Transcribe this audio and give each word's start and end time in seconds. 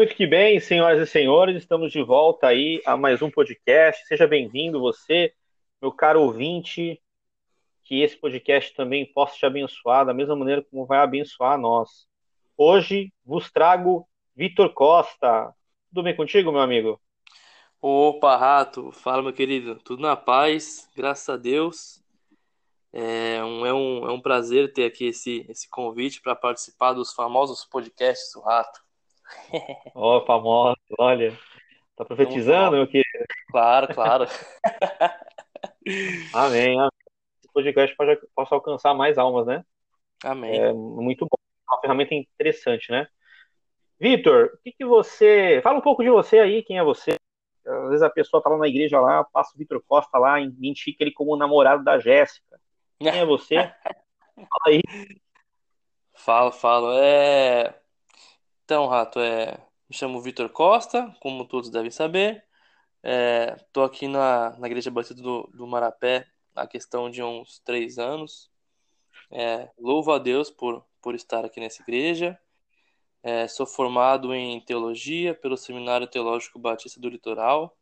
Muito 0.00 0.16
que 0.16 0.26
bem, 0.26 0.58
senhoras 0.58 1.06
e 1.06 1.12
senhores, 1.12 1.56
estamos 1.56 1.92
de 1.92 2.02
volta 2.02 2.46
aí 2.46 2.80
a 2.86 2.96
mais 2.96 3.20
um 3.20 3.30
podcast. 3.30 4.06
Seja 4.06 4.26
bem-vindo 4.26 4.80
você, 4.80 5.34
meu 5.78 5.92
caro 5.92 6.22
ouvinte, 6.22 6.98
que 7.84 8.00
esse 8.00 8.16
podcast 8.16 8.74
também 8.74 9.04
possa 9.12 9.36
te 9.36 9.44
abençoar 9.44 10.06
da 10.06 10.14
mesma 10.14 10.34
maneira 10.34 10.62
como 10.62 10.86
vai 10.86 11.00
abençoar 11.00 11.58
nós. 11.58 12.08
Hoje 12.56 13.12
vos 13.22 13.52
trago 13.52 14.08
Vitor 14.34 14.72
Costa. 14.72 15.54
Tudo 15.90 16.02
bem 16.02 16.16
contigo, 16.16 16.50
meu 16.50 16.62
amigo? 16.62 16.98
Opa, 17.78 18.38
Rato, 18.38 18.90
fala, 18.92 19.22
meu 19.22 19.34
querido. 19.34 19.74
Tudo 19.84 20.00
na 20.00 20.16
paz, 20.16 20.88
graças 20.96 21.28
a 21.28 21.36
Deus. 21.36 22.02
É 22.90 23.44
um, 23.44 23.66
é 23.66 23.74
um, 23.74 24.08
é 24.08 24.12
um 24.12 24.20
prazer 24.22 24.72
ter 24.72 24.86
aqui 24.86 25.08
esse, 25.08 25.44
esse 25.46 25.68
convite 25.68 26.22
para 26.22 26.34
participar 26.34 26.94
dos 26.94 27.12
famosos 27.12 27.66
podcasts 27.66 28.32
do 28.32 28.40
Rato. 28.40 28.80
Ó, 29.94 30.18
oh, 30.18 30.26
famoso, 30.26 30.76
olha. 30.98 31.36
Tá 31.96 32.04
profetizando, 32.04 32.76
meu 32.76 32.86
querido? 32.86 33.26
Claro, 33.50 33.94
claro. 33.94 34.24
amém, 36.32 36.78
amém. 36.78 36.90
Esse 37.38 37.52
podcast 37.52 37.96
possa 38.34 38.54
alcançar 38.54 38.94
mais 38.94 39.18
almas, 39.18 39.46
né? 39.46 39.64
Amém. 40.24 40.58
É 40.58 40.72
muito 40.72 41.26
bom. 41.26 41.36
É 41.68 41.74
uma 41.74 41.80
ferramenta 41.80 42.14
interessante, 42.14 42.90
né? 42.90 43.06
Vitor, 43.98 44.52
o 44.54 44.58
que, 44.62 44.72
que 44.72 44.84
você. 44.84 45.60
Fala 45.62 45.78
um 45.78 45.82
pouco 45.82 46.02
de 46.02 46.10
você 46.10 46.38
aí, 46.38 46.62
quem 46.62 46.78
é 46.78 46.82
você? 46.82 47.16
Às 47.66 47.88
vezes 47.88 48.02
a 48.02 48.08
pessoa 48.08 48.42
tá 48.42 48.48
lá 48.48 48.56
na 48.56 48.68
igreja 48.68 48.98
lá, 48.98 49.22
passa 49.24 49.54
o 49.54 49.58
Vitor 49.58 49.82
Costa 49.86 50.18
lá, 50.18 50.40
identifica 50.40 51.04
ele 51.04 51.12
como 51.12 51.34
o 51.34 51.36
namorado 51.36 51.84
da 51.84 51.98
Jéssica. 51.98 52.58
Quem 52.98 53.08
é 53.08 53.24
você? 53.26 53.56
Fala 54.34 54.68
aí. 54.68 54.80
Falo, 56.14 56.52
falo. 56.52 56.92
É... 56.98 57.79
Então, 58.70 58.86
Rato, 58.86 59.18
é... 59.18 59.58
me 59.88 59.96
chamo 59.96 60.22
Vitor 60.22 60.48
Costa, 60.48 61.12
como 61.20 61.44
todos 61.44 61.70
devem 61.70 61.90
saber. 61.90 62.44
Estou 63.56 63.82
é... 63.82 63.86
aqui 63.86 64.06
na, 64.06 64.56
na 64.60 64.68
Igreja 64.68 64.92
Batista 64.92 65.20
do, 65.20 65.42
do 65.52 65.66
Marapé 65.66 66.24
há 66.54 66.68
questão 66.68 67.10
de 67.10 67.20
uns 67.20 67.58
três 67.64 67.98
anos. 67.98 68.48
É... 69.28 69.68
Louvo 69.76 70.12
a 70.12 70.20
Deus 70.20 70.52
por, 70.52 70.86
por 71.02 71.16
estar 71.16 71.44
aqui 71.44 71.58
nessa 71.58 71.82
igreja. 71.82 72.38
É... 73.24 73.48
Sou 73.48 73.66
formado 73.66 74.32
em 74.32 74.60
teologia 74.60 75.34
pelo 75.34 75.56
Seminário 75.56 76.06
Teológico 76.06 76.56
Batista 76.56 77.00
do 77.00 77.08
Litoral. 77.08 77.76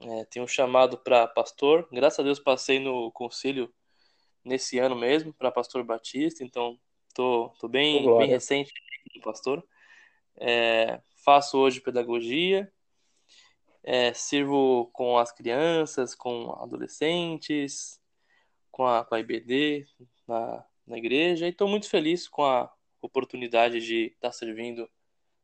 É... 0.00 0.24
Tenho 0.24 0.44
um 0.44 0.48
chamado 0.48 0.98
para 0.98 1.28
pastor. 1.28 1.86
Graças 1.92 2.18
a 2.18 2.24
Deus 2.24 2.40
passei 2.40 2.80
no 2.80 3.12
concílio 3.12 3.72
nesse 4.44 4.80
ano 4.80 4.96
mesmo 4.96 5.32
para 5.32 5.52
pastor 5.52 5.84
Batista, 5.84 6.42
então 6.42 6.76
tô, 7.18 7.52
tô 7.58 7.66
bem, 7.66 8.06
bem 8.16 8.28
recente 8.28 8.72
pastor. 9.24 9.66
É, 10.36 11.00
faço 11.24 11.58
hoje 11.58 11.80
pedagogia, 11.80 12.72
é, 13.82 14.14
sirvo 14.14 14.88
com 14.92 15.18
as 15.18 15.32
crianças, 15.32 16.14
com 16.14 16.52
adolescentes, 16.62 18.00
com 18.70 18.86
a, 18.86 19.04
com 19.04 19.16
a 19.16 19.20
IBD 19.20 19.84
na, 20.28 20.64
na 20.86 20.96
igreja 20.96 21.46
e 21.46 21.50
estou 21.50 21.66
muito 21.66 21.90
feliz 21.90 22.28
com 22.28 22.44
a 22.44 22.72
oportunidade 23.02 23.80
de 23.80 24.12
estar 24.14 24.28
tá 24.28 24.32
servindo 24.32 24.88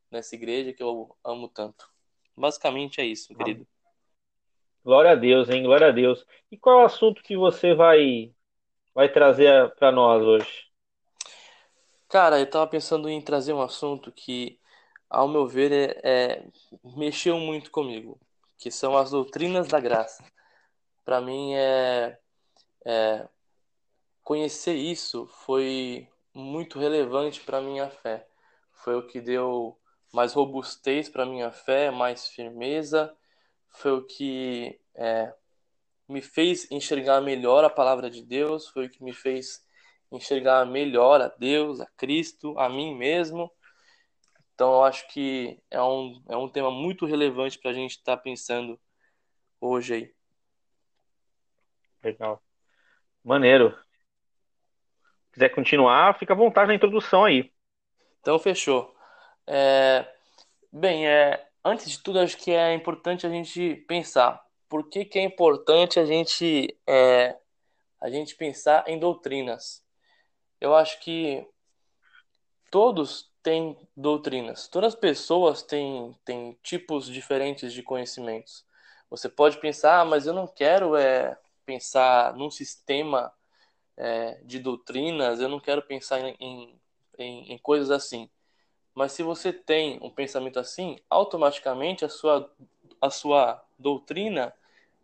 nessa 0.08 0.36
igreja 0.36 0.72
que 0.72 0.82
eu 0.82 1.16
amo 1.24 1.48
tanto. 1.48 1.90
Basicamente 2.36 3.00
é 3.00 3.04
isso, 3.04 3.34
querido. 3.34 3.66
Glória 4.84 5.10
a 5.10 5.16
Deus, 5.16 5.48
hein? 5.48 5.64
Glória 5.64 5.88
a 5.88 5.92
Deus. 5.92 6.24
E 6.52 6.56
qual 6.56 6.78
é 6.78 6.82
o 6.84 6.86
assunto 6.86 7.20
que 7.20 7.36
você 7.36 7.74
vai 7.74 8.32
vai 8.94 9.10
trazer 9.10 9.74
para 9.74 9.90
nós 9.90 10.22
hoje? 10.22 10.73
Cara, 12.14 12.38
eu 12.38 12.48
tava 12.48 12.68
pensando 12.68 13.08
em 13.08 13.20
trazer 13.20 13.52
um 13.52 13.60
assunto 13.60 14.12
que, 14.12 14.60
ao 15.10 15.26
meu 15.26 15.48
ver, 15.48 15.72
é, 15.72 15.98
é, 16.04 16.44
mexeu 16.96 17.40
muito 17.40 17.72
comigo, 17.72 18.20
que 18.56 18.70
são 18.70 18.96
as 18.96 19.10
doutrinas 19.10 19.66
da 19.66 19.80
graça. 19.80 20.22
Para 21.04 21.20
mim, 21.20 21.54
é, 21.54 22.16
é, 22.84 23.28
conhecer 24.22 24.76
isso 24.76 25.26
foi 25.26 26.08
muito 26.32 26.78
relevante 26.78 27.40
para 27.40 27.60
minha 27.60 27.90
fé. 27.90 28.28
Foi 28.70 28.94
o 28.94 29.08
que 29.08 29.20
deu 29.20 29.76
mais 30.12 30.34
robustez 30.34 31.08
para 31.08 31.26
minha 31.26 31.50
fé, 31.50 31.90
mais 31.90 32.28
firmeza. 32.28 33.12
Foi 33.70 33.90
o 33.90 34.06
que 34.06 34.80
é, 34.94 35.34
me 36.08 36.22
fez 36.22 36.70
enxergar 36.70 37.20
melhor 37.20 37.64
a 37.64 37.70
palavra 37.70 38.08
de 38.08 38.22
Deus, 38.22 38.68
foi 38.68 38.86
o 38.86 38.90
que 38.90 39.02
me 39.02 39.12
fez 39.12 39.63
enxergar 40.16 40.64
melhor 40.66 41.20
a 41.20 41.28
Deus, 41.28 41.80
a 41.80 41.86
Cristo, 41.96 42.58
a 42.58 42.68
mim 42.68 42.94
mesmo. 42.94 43.50
Então 44.54 44.72
eu 44.74 44.84
acho 44.84 45.06
que 45.08 45.60
é 45.70 45.82
um, 45.82 46.22
é 46.28 46.36
um 46.36 46.48
tema 46.48 46.70
muito 46.70 47.06
relevante 47.06 47.58
para 47.58 47.70
a 47.70 47.74
gente 47.74 47.92
estar 47.92 48.16
tá 48.16 48.22
pensando 48.22 48.78
hoje 49.60 49.94
aí. 49.94 50.14
Legal. 52.02 52.42
Maneiro. 53.22 53.76
Se 55.26 55.32
quiser 55.32 55.48
continuar, 55.50 56.18
fica 56.18 56.32
à 56.32 56.36
vontade 56.36 56.68
na 56.68 56.74
introdução 56.74 57.24
aí. 57.24 57.52
Então 58.20 58.38
fechou. 58.38 58.94
É... 59.46 60.06
Bem, 60.72 61.08
é... 61.08 61.48
antes 61.64 61.90
de 61.90 62.02
tudo, 62.02 62.20
acho 62.20 62.36
que 62.36 62.52
é 62.52 62.74
importante 62.74 63.26
a 63.26 63.30
gente 63.30 63.76
pensar 63.88 64.44
por 64.74 64.88
que, 64.88 65.04
que 65.04 65.20
é 65.20 65.22
importante 65.22 66.00
a 66.00 66.04
gente, 66.04 66.76
é, 66.84 67.38
a 68.00 68.10
gente 68.10 68.34
pensar 68.34 68.82
em 68.88 68.98
doutrinas? 68.98 69.83
Eu 70.64 70.74
acho 70.74 70.98
que 71.00 71.46
todos 72.70 73.30
têm 73.42 73.76
doutrinas, 73.94 74.66
todas 74.66 74.94
as 74.94 74.98
pessoas 74.98 75.60
têm, 75.60 76.16
têm 76.24 76.58
tipos 76.62 77.06
diferentes 77.06 77.70
de 77.70 77.82
conhecimentos. 77.82 78.64
Você 79.10 79.28
pode 79.28 79.58
pensar, 79.58 80.00
ah, 80.00 80.04
mas 80.06 80.26
eu 80.26 80.32
não 80.32 80.46
quero 80.46 80.96
é, 80.96 81.38
pensar 81.66 82.34
num 82.34 82.50
sistema 82.50 83.30
é, 83.94 84.40
de 84.42 84.58
doutrinas, 84.58 85.38
eu 85.38 85.50
não 85.50 85.60
quero 85.60 85.82
pensar 85.82 86.18
em, 86.20 86.80
em, 87.18 87.52
em 87.52 87.58
coisas 87.58 87.90
assim. 87.90 88.30
Mas 88.94 89.12
se 89.12 89.22
você 89.22 89.52
tem 89.52 89.98
um 90.00 90.08
pensamento 90.08 90.58
assim, 90.58 90.96
automaticamente 91.10 92.06
a 92.06 92.08
sua, 92.08 92.50
a 93.02 93.10
sua 93.10 93.62
doutrina 93.78 94.50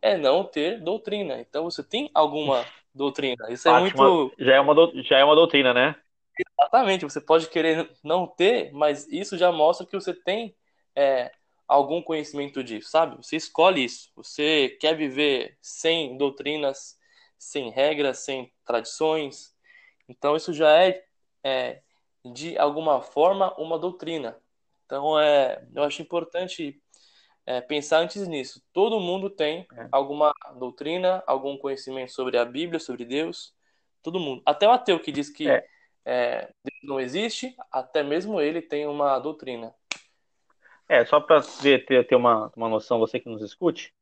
é 0.00 0.16
não 0.16 0.42
ter 0.42 0.80
doutrina. 0.80 1.38
Então 1.38 1.64
você 1.64 1.82
tem 1.82 2.10
alguma 2.14 2.64
doutrina. 2.94 3.50
Isso 3.50 3.68
é 3.68 3.80
muito. 3.80 4.32
Já 4.38 4.54
é, 4.54 4.60
uma, 4.60 4.74
já 5.02 5.18
é 5.18 5.24
uma 5.24 5.34
doutrina, 5.34 5.72
né? 5.72 5.96
Exatamente. 6.38 7.04
Você 7.04 7.20
pode 7.20 7.48
querer 7.48 7.90
não 8.02 8.26
ter, 8.26 8.72
mas 8.72 9.06
isso 9.08 9.36
já 9.36 9.52
mostra 9.52 9.86
que 9.86 9.94
você 9.94 10.14
tem 10.14 10.54
é, 10.96 11.30
algum 11.66 12.02
conhecimento 12.02 12.64
disso, 12.64 12.90
sabe? 12.90 13.16
Você 13.16 13.36
escolhe 13.36 13.84
isso. 13.84 14.10
Você 14.16 14.76
quer 14.80 14.96
viver 14.96 15.56
sem 15.60 16.16
doutrinas, 16.16 16.98
sem 17.38 17.70
regras, 17.70 18.18
sem 18.18 18.52
tradições. 18.64 19.54
Então 20.08 20.36
isso 20.36 20.52
já 20.52 20.70
é, 20.82 21.04
é 21.44 21.80
de 22.32 22.58
alguma 22.58 23.00
forma 23.00 23.54
uma 23.56 23.78
doutrina. 23.78 24.36
Então 24.84 25.18
é, 25.18 25.64
eu 25.74 25.84
acho 25.84 26.02
importante 26.02 26.82
é, 27.50 27.60
pensar 27.60 27.98
antes 27.98 28.28
nisso. 28.28 28.62
Todo 28.72 29.00
mundo 29.00 29.28
tem 29.28 29.66
é. 29.76 29.88
alguma 29.90 30.32
doutrina, 30.56 31.20
algum 31.26 31.58
conhecimento 31.58 32.12
sobre 32.12 32.38
a 32.38 32.44
Bíblia, 32.44 32.78
sobre 32.78 33.04
Deus. 33.04 33.52
Todo 34.04 34.20
mundo. 34.20 34.40
Até 34.46 34.68
o 34.68 34.70
ateu 34.70 35.00
que 35.00 35.10
diz 35.10 35.28
que 35.28 35.50
é. 35.50 35.66
é 36.04 36.52
Deus 36.62 36.78
não 36.84 37.00
existe, 37.00 37.52
até 37.72 38.04
mesmo 38.04 38.40
ele 38.40 38.62
tem 38.62 38.86
uma 38.86 39.18
doutrina. 39.18 39.74
É, 40.88 41.04
só 41.04 41.20
para 41.20 41.42
ter, 41.42 42.06
ter 42.06 42.14
uma, 42.14 42.52
uma 42.54 42.68
noção, 42.68 43.00
você 43.00 43.18
que 43.18 43.28
nos 43.28 43.42
escute, 43.42 43.92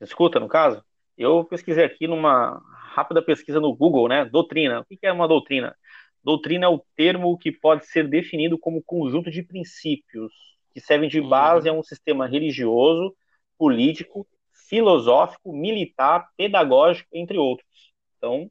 escuta 0.00 0.38
no 0.38 0.48
caso, 0.48 0.84
eu 1.16 1.44
pesquisei 1.44 1.84
aqui 1.84 2.06
numa 2.06 2.62
rápida 2.92 3.20
pesquisa 3.20 3.58
no 3.58 3.74
Google, 3.74 4.06
né? 4.06 4.24
Doutrina. 4.24 4.82
O 4.82 4.84
que 4.84 4.98
é 5.02 5.12
uma 5.12 5.26
doutrina? 5.26 5.76
Doutrina 6.22 6.66
é 6.66 6.68
o 6.68 6.84
termo 6.94 7.36
que 7.38 7.50
pode 7.50 7.86
ser 7.86 8.08
definido 8.08 8.56
como 8.56 8.82
conjunto 8.84 9.32
de 9.32 9.42
princípios, 9.42 10.32
que 10.78 10.86
servem 10.86 11.08
de 11.08 11.20
base 11.20 11.68
uhum. 11.68 11.76
a 11.76 11.78
um 11.80 11.82
sistema 11.82 12.26
religioso, 12.26 13.14
político, 13.58 14.26
filosófico, 14.68 15.52
militar, 15.52 16.28
pedagógico, 16.36 17.08
entre 17.12 17.36
outros. 17.36 17.92
Então, 18.16 18.50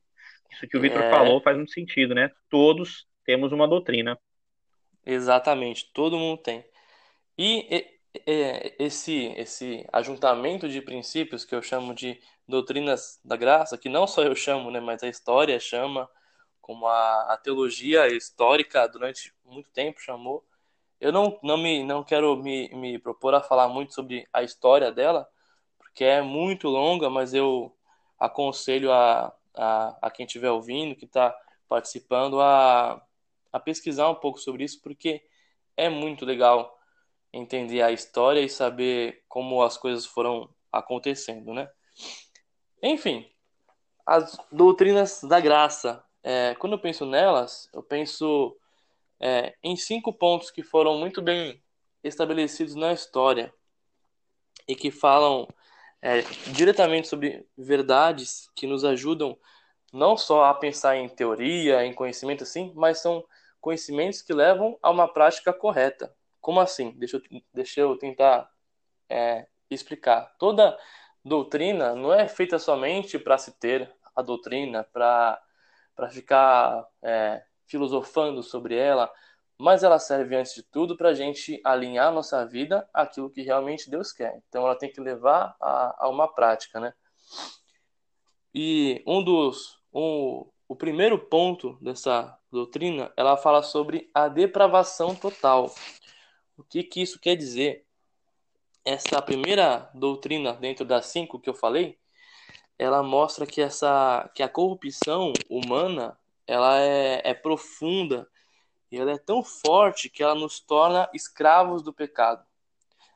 isso 0.51 0.67
que 0.67 0.77
o 0.77 0.81
Vitor 0.81 1.01
é... 1.01 1.09
falou 1.09 1.41
faz 1.41 1.55
muito 1.55 1.71
sentido, 1.71 2.13
né? 2.13 2.31
Todos 2.49 3.07
temos 3.25 3.51
uma 3.51 3.67
doutrina. 3.67 4.19
Exatamente, 5.05 5.89
todo 5.93 6.17
mundo 6.17 6.41
tem. 6.41 6.65
E, 7.37 7.65
e 7.71 8.73
esse, 8.77 9.27
esse 9.37 9.85
ajuntamento 9.93 10.67
de 10.67 10.81
princípios 10.81 11.45
que 11.45 11.55
eu 11.55 11.61
chamo 11.61 11.93
de 11.93 12.19
doutrinas 12.47 13.19
da 13.23 13.37
graça, 13.37 13.77
que 13.77 13.87
não 13.87 14.05
só 14.07 14.23
eu 14.23 14.35
chamo, 14.35 14.71
né, 14.71 14.79
mas 14.79 15.03
a 15.03 15.07
história 15.07 15.57
chama, 15.59 16.09
como 16.59 16.87
a, 16.87 17.33
a 17.33 17.37
teologia 17.37 18.07
histórica 18.07 18.87
durante 18.87 19.33
muito 19.45 19.69
tempo 19.71 20.01
chamou, 20.01 20.43
eu 20.99 21.11
não, 21.11 21.39
não, 21.43 21.57
me, 21.57 21.83
não 21.83 22.03
quero 22.03 22.35
me, 22.37 22.69
me 22.69 22.99
propor 22.99 23.33
a 23.35 23.41
falar 23.41 23.67
muito 23.67 23.93
sobre 23.93 24.27
a 24.33 24.43
história 24.43 24.91
dela, 24.91 25.27
porque 25.77 26.03
é 26.03 26.21
muito 26.21 26.67
longa, 26.67 27.09
mas 27.09 27.33
eu 27.33 27.75
aconselho 28.19 28.91
a, 28.91 29.33
a, 29.55 29.97
a 30.01 30.11
quem 30.11 30.25
estiver 30.25 30.51
ouvindo, 30.51 30.95
que 30.95 31.05
está 31.05 31.35
participando, 31.67 32.41
a, 32.41 33.01
a 33.51 33.59
pesquisar 33.59 34.09
um 34.09 34.15
pouco 34.15 34.39
sobre 34.39 34.63
isso, 34.63 34.81
porque 34.81 35.23
é 35.75 35.89
muito 35.89 36.25
legal 36.25 36.77
entender 37.31 37.81
a 37.81 37.91
história 37.91 38.41
e 38.41 38.49
saber 38.49 39.23
como 39.27 39.61
as 39.61 39.77
coisas 39.77 40.05
foram 40.05 40.49
acontecendo, 40.71 41.53
né? 41.53 41.69
Enfim, 42.81 43.29
as 44.05 44.37
doutrinas 44.51 45.21
da 45.23 45.39
graça. 45.39 46.03
É, 46.23 46.55
quando 46.55 46.73
eu 46.73 46.79
penso 46.79 47.05
nelas, 47.05 47.69
eu 47.73 47.83
penso 47.83 48.57
é, 49.19 49.55
em 49.63 49.75
cinco 49.75 50.13
pontos 50.13 50.51
que 50.51 50.63
foram 50.63 50.97
muito 50.97 51.21
bem 51.21 51.61
estabelecidos 52.03 52.75
na 52.75 52.93
história 52.93 53.53
e 54.67 54.75
que 54.75 54.91
falam 54.91 55.47
é, 56.01 56.21
diretamente 56.51 57.07
sobre 57.07 57.47
verdades 57.57 58.49
que 58.55 58.67
nos 58.67 58.83
ajudam 58.83 59.37
não 59.93 60.17
só 60.17 60.45
a 60.45 60.53
pensar 60.53 60.97
em 60.97 61.07
teoria, 61.07 61.85
em 61.85 61.93
conhecimento 61.93 62.43
assim, 62.43 62.71
mas 62.75 62.99
são 62.99 63.25
conhecimentos 63.59 64.21
que 64.21 64.33
levam 64.33 64.77
a 64.81 64.89
uma 64.89 65.11
prática 65.11 65.53
correta. 65.53 66.13
Como 66.39 66.59
assim? 66.59 66.91
Deixa 66.97 67.17
eu, 67.17 67.21
deixa 67.53 67.81
eu 67.81 67.97
tentar 67.97 68.49
é, 69.09 69.47
explicar. 69.69 70.35
Toda 70.37 70.77
doutrina 71.23 71.95
não 71.95 72.13
é 72.13 72.27
feita 72.27 72.59
somente 72.59 73.17
para 73.17 73.37
se 73.37 73.51
ter 73.59 73.91
a 74.15 74.21
doutrina, 74.21 74.83
para 74.83 75.41
ficar 76.09 76.87
é, 77.01 77.43
filosofando 77.67 78.41
sobre 78.41 78.75
ela, 78.75 79.11
mas 79.57 79.83
ela 79.83 79.99
serve 79.99 80.35
antes 80.35 80.53
de 80.53 80.63
tudo 80.63 80.95
para 80.95 81.09
a 81.09 81.13
gente 81.13 81.59
alinhar 81.63 82.13
nossa 82.13 82.45
vida 82.45 82.87
àquilo 82.93 83.29
que 83.29 83.41
realmente 83.41 83.89
Deus 83.89 84.11
quer. 84.11 84.41
Então 84.47 84.63
ela 84.63 84.75
tem 84.75 84.91
que 84.91 85.01
levar 85.01 85.55
a, 85.59 86.05
a 86.05 86.09
uma 86.09 86.27
prática, 86.27 86.79
né? 86.79 86.93
E 88.53 89.03
um 89.05 89.23
dos 89.23 89.77
um, 89.93 90.45
o 90.67 90.75
primeiro 90.75 91.17
ponto 91.17 91.77
dessa 91.81 92.37
doutrina, 92.51 93.11
ela 93.15 93.37
fala 93.37 93.63
sobre 93.63 94.09
a 94.13 94.27
depravação 94.27 95.15
total. 95.15 95.73
O 96.57 96.63
que 96.63 96.83
que 96.83 97.01
isso 97.01 97.19
quer 97.19 97.35
dizer? 97.35 97.85
Essa 98.85 99.21
primeira 99.21 99.89
doutrina 99.93 100.53
dentro 100.53 100.85
das 100.85 101.07
cinco 101.07 101.39
que 101.39 101.49
eu 101.49 101.53
falei, 101.53 101.97
ela 102.77 103.01
mostra 103.01 103.45
que 103.45 103.61
essa 103.61 104.29
que 104.33 104.43
a 104.43 104.49
corrupção 104.49 105.33
humana 105.49 106.17
ela 106.47 106.79
é, 106.79 107.21
é 107.23 107.33
profunda 107.33 108.27
e 108.91 108.97
ela 108.97 109.11
é 109.11 109.17
tão 109.17 109.43
forte 109.43 110.09
que 110.09 110.23
ela 110.23 110.33
nos 110.33 110.59
torna 110.59 111.09
escravos 111.13 111.83
do 111.83 111.93
pecado. 111.93 112.45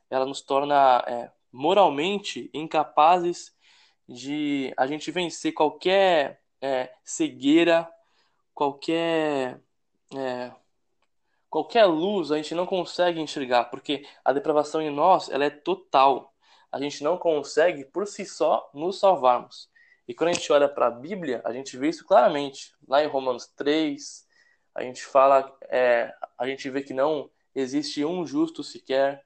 Ela 0.09 0.25
nos 0.25 0.41
torna 0.41 1.03
é, 1.07 1.31
moralmente 1.51 2.49
incapazes 2.53 3.55
de 4.07 4.73
a 4.77 4.85
gente 4.85 5.09
vencer 5.09 5.53
qualquer 5.53 6.41
é, 6.61 6.93
cegueira, 7.03 7.89
qualquer 8.53 9.61
é, 10.13 10.51
qualquer 11.49 11.85
luz 11.85 12.31
a 12.31 12.37
gente 12.37 12.53
não 12.53 12.65
consegue 12.65 13.21
enxergar, 13.21 13.65
porque 13.65 14.05
a 14.23 14.33
depravação 14.33 14.81
em 14.81 14.89
nós 14.89 15.29
ela 15.29 15.45
é 15.45 15.49
total. 15.49 16.33
A 16.69 16.79
gente 16.79 17.03
não 17.03 17.17
consegue 17.17 17.85
por 17.85 18.05
si 18.07 18.25
só 18.25 18.69
nos 18.73 18.99
salvarmos. 18.99 19.70
E 20.11 20.13
quando 20.13 20.31
a 20.31 20.33
gente 20.33 20.51
olha 20.51 20.67
para 20.67 20.87
a 20.87 20.91
Bíblia, 20.91 21.41
a 21.45 21.53
gente 21.53 21.77
vê 21.77 21.87
isso 21.87 22.05
claramente. 22.05 22.75
Lá 22.85 23.01
em 23.01 23.07
Romanos 23.07 23.47
3, 23.55 24.27
a 24.75 24.83
gente 24.83 25.05
fala, 25.05 25.57
é, 25.69 26.13
a 26.37 26.45
gente 26.45 26.69
vê 26.69 26.81
que 26.81 26.93
não 26.93 27.31
existe 27.55 28.03
um 28.03 28.27
justo 28.27 28.61
sequer, 28.61 29.25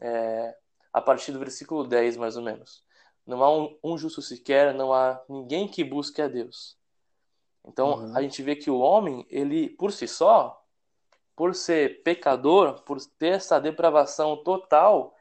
é, 0.00 0.56
a 0.90 1.02
partir 1.02 1.32
do 1.32 1.38
versículo 1.38 1.86
10, 1.86 2.16
mais 2.16 2.38
ou 2.38 2.42
menos. 2.42 2.82
Não 3.26 3.44
há 3.44 3.54
um, 3.54 3.78
um 3.84 3.98
justo 3.98 4.22
sequer, 4.22 4.72
não 4.72 4.90
há 4.90 5.22
ninguém 5.28 5.68
que 5.68 5.84
busque 5.84 6.22
a 6.22 6.28
Deus. 6.28 6.78
Então, 7.62 7.98
uhum. 7.98 8.16
a 8.16 8.22
gente 8.22 8.42
vê 8.42 8.56
que 8.56 8.70
o 8.70 8.78
homem, 8.78 9.26
ele, 9.28 9.68
por 9.68 9.92
si 9.92 10.08
só, 10.08 10.64
por 11.36 11.54
ser 11.54 12.02
pecador, 12.02 12.80
por 12.84 12.96
ter 13.18 13.34
essa 13.34 13.60
depravação 13.60 14.42
total, 14.42 15.14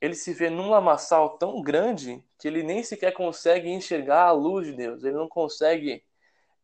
ele 0.00 0.14
se 0.14 0.32
vê 0.32 0.48
num 0.48 0.70
lamaçal 0.70 1.38
tão 1.38 1.60
grande 1.60 2.22
que 2.38 2.46
ele 2.46 2.62
nem 2.62 2.82
sequer 2.82 3.12
consegue 3.12 3.68
enxergar 3.68 4.24
a 4.24 4.32
luz 4.32 4.66
de 4.66 4.72
Deus. 4.72 5.02
Ele 5.02 5.16
não 5.16 5.28
consegue 5.28 6.04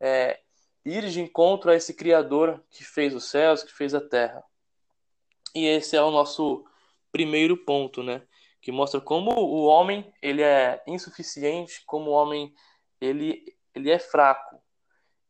é, 0.00 0.40
ir 0.84 1.08
de 1.08 1.20
encontro 1.20 1.70
a 1.70 1.74
esse 1.74 1.94
Criador 1.94 2.62
que 2.70 2.84
fez 2.84 3.14
os 3.14 3.24
céus, 3.24 3.62
que 3.62 3.72
fez 3.72 3.94
a 3.94 4.00
terra. 4.00 4.42
E 5.54 5.66
esse 5.66 5.96
é 5.96 6.02
o 6.02 6.10
nosso 6.10 6.64
primeiro 7.10 7.56
ponto, 7.56 8.02
né? 8.02 8.22
Que 8.60 8.72
mostra 8.72 9.00
como 9.00 9.32
o 9.32 9.64
homem 9.64 10.12
ele 10.22 10.42
é 10.42 10.82
insuficiente, 10.86 11.82
como 11.86 12.10
o 12.10 12.14
homem 12.14 12.54
ele, 13.00 13.56
ele 13.74 13.90
é 13.90 13.98
fraco. 13.98 14.62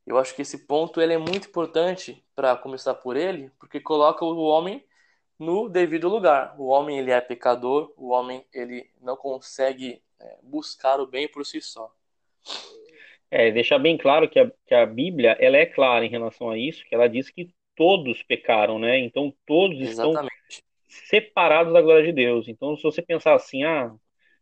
Eu 0.07 0.19
acho 0.19 0.35
que 0.35 0.43
esse 0.43 0.67
ponto 0.67 1.01
ele 1.01 1.15
é 1.15 1.19
muito 1.19 1.49
importante 1.49 2.23
para 2.35 2.57
começar 2.57 2.95
por 2.95 3.17
ele, 3.17 3.51
porque 3.59 3.81
coloca 3.81 4.25
o 4.25 4.45
homem 4.45 4.85
no 5.39 5.69
devido 5.69 6.09
lugar. 6.09 6.55
O 6.59 6.67
homem 6.67 6.99
ele 6.99 7.11
é 7.11 7.21
pecador, 7.21 7.93
o 7.97 8.11
homem 8.11 8.45
ele 8.53 8.89
não 9.01 9.17
consegue 9.17 10.03
é, 10.21 10.39
buscar 10.43 11.01
o 11.01 11.07
bem 11.07 11.29
por 11.29 11.45
si 11.45 11.61
só. 11.61 11.91
É, 13.31 13.51
deixar 13.51 13.79
bem 13.79 13.97
claro 13.99 14.29
que 14.29 14.39
a, 14.39 14.51
que 14.67 14.75
a 14.75 14.87
Bíblia 14.87 15.37
ela 15.41 15.57
é 15.57 15.67
clara 15.67 16.05
em 16.05 16.11
relação 16.11 16.51
a 16.51 16.59
isso, 16.59 16.85
que 16.85 16.95
ela 16.95 17.09
diz 17.09 17.31
que 17.31 17.51
todos 17.75 18.23
pecaram, 18.23 18.79
né? 18.79 18.99
Então 18.99 19.35
todos 19.47 19.81
Exatamente. 19.81 20.33
estão 20.49 20.65
separados 21.09 21.73
da 21.73 21.83
glória 21.83 22.05
de 22.05 22.13
Deus. 22.13 22.47
Então 22.47 22.77
se 22.77 22.83
você 22.83 23.03
pensar 23.03 23.35
assim, 23.35 23.65
ah, 23.65 23.93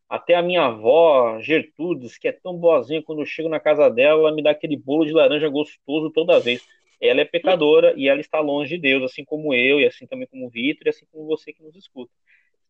até 0.09 0.35
a 0.35 0.43
minha 0.43 0.67
avó 0.67 1.41
Gertrudes, 1.41 2.19
que 2.19 2.29
é 2.29 2.33
tão 2.33 2.55
boazinha, 2.55 3.03
quando 3.03 3.23
eu 3.23 3.27
chego 3.27 3.49
na 3.49 3.59
casa 3.59 3.89
dela, 3.89 4.21
ela 4.21 4.33
me 4.33 4.43
dá 4.43 4.51
aquele 4.51 4.77
bolo 4.77 5.07
de 5.07 5.13
laranja 5.13 5.49
gostoso 5.49 6.11
toda 6.11 6.39
vez. 6.39 6.63
Ela 7.03 7.23
é 7.23 7.25
pecadora 7.25 7.93
e 7.97 8.09
ela 8.09 8.21
está 8.21 8.39
longe 8.39 8.77
de 8.77 8.81
Deus, 8.81 9.11
assim 9.11 9.25
como 9.25 9.53
eu, 9.53 9.81
e 9.81 9.87
assim 9.87 10.07
também 10.07 10.29
como 10.29 10.47
o 10.47 10.51
Vitor, 10.51 10.87
e 10.87 10.91
assim 10.91 11.05
como 11.11 11.27
você 11.27 11.53
que 11.53 11.63
nos 11.63 11.75
escuta. 11.75 12.13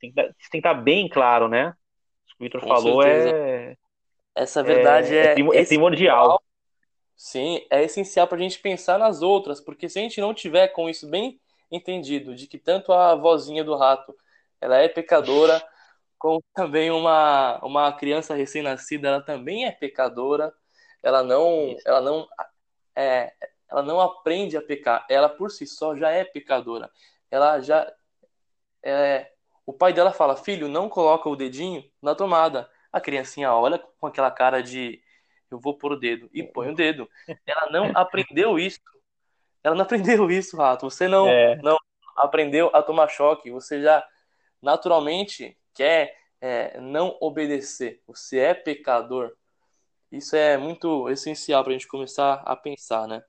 Tem 0.01 0.11
que, 0.11 0.23
tem 0.23 0.35
que 0.51 0.57
estar 0.57 0.75
bem 0.75 1.07
claro, 1.09 1.49
né? 1.49 1.69
O 1.69 2.29
que 2.29 2.35
o 2.41 2.45
Vitor 2.45 2.61
falou 2.63 3.03
certeza. 3.03 3.37
é 3.37 3.77
essa 4.35 4.63
verdade 4.63 5.15
é, 5.15 5.35
é, 5.35 5.41
é, 5.41 5.61
é 5.61 5.65
primordial. 5.67 6.43
Sim, 7.15 7.65
é 7.71 7.85
essencial 7.85 8.27
para 8.27 8.39
a 8.39 8.41
gente 8.41 8.59
pensar 8.59 8.99
nas 8.99 9.23
outras, 9.23 9.61
porque 9.61 9.89
se 9.89 9.99
a 9.99 10.03
gente 10.03 10.21
não 10.21 10.35
tiver 10.35 10.69
com 10.69 10.89
isso 10.89 11.09
bem 11.09 11.39
entendido, 11.71 12.35
de 12.35 12.47
que 12.47 12.59
tanto 12.59 12.93
a 12.93 13.15
vozinha 13.15 13.63
do 13.63 13.77
rato 13.77 14.17
ela 14.61 14.79
é 14.79 14.89
pecadora, 14.89 15.63
como 16.19 16.43
também 16.55 16.91
uma, 16.91 17.59
uma 17.65 17.93
criança 17.93 18.35
recém-nascida 18.35 19.09
ela 19.09 19.21
também 19.21 19.67
é 19.67 19.71
pecadora, 19.71 20.53
ela 21.03 21.23
não, 21.23 21.77
ela 21.85 22.01
não 22.01 22.27
é, 22.97 23.33
ela 23.73 23.83
não 23.83 24.01
aprende 24.01 24.57
a 24.57 24.63
pecar, 24.63 25.07
ela 25.09 25.29
por 25.29 25.51
si 25.51 25.67
só 25.67 25.97
já 25.97 26.11
é 26.11 26.25
pecadora. 26.25 26.91
Ela 27.31 27.61
já 27.61 27.91
é, 28.85 29.33
o 29.65 29.73
pai 29.73 29.93
dela 29.93 30.13
fala: 30.13 30.37
"Filho, 30.37 30.69
não 30.69 30.89
coloca 30.89 31.29
o 31.29 31.37
dedinho 31.37 31.83
na 32.01 32.15
tomada". 32.15 32.71
A 32.93 33.01
criancinha 33.01 33.55
olha 33.55 33.79
com 33.79 34.07
aquela 34.07 34.31
cara 34.31 34.63
de 34.63 35.03
eu 35.51 35.59
vou 35.59 35.77
pôr 35.77 35.93
o 35.93 35.97
dedo 35.97 36.29
e 36.33 36.43
põe 36.43 36.71
o 36.71 36.75
dedo. 36.75 37.09
Ela 37.47 37.71
não 37.71 37.91
aprendeu 37.97 38.59
isso. 38.59 38.81
Ela 39.65 39.75
não 39.75 39.83
aprendeu 39.83 40.31
isso, 40.31 40.57
rato. 40.57 40.91
Você 40.91 41.09
não, 41.09 41.29
é. 41.29 41.57
não 41.57 41.79
aprendeu 42.17 42.71
a 42.75 42.83
tomar 42.83 43.09
choque. 43.09 43.51
Você 43.51 43.81
já 43.81 44.07
naturalmente 44.61 45.57
quer 45.75 46.17
é, 46.41 46.79
não 46.81 47.17
obedecer. 47.21 48.03
Você 48.07 48.39
é 48.39 48.55
pecador. 48.55 49.35
Isso 50.11 50.37
é 50.37 50.59
muito 50.59 51.09
essencial 51.09 51.63
para 51.63 51.71
a 51.71 51.75
gente 51.75 51.89
começar 51.89 52.43
a 52.45 52.55
pensar, 52.55 53.07
né? 53.07 53.23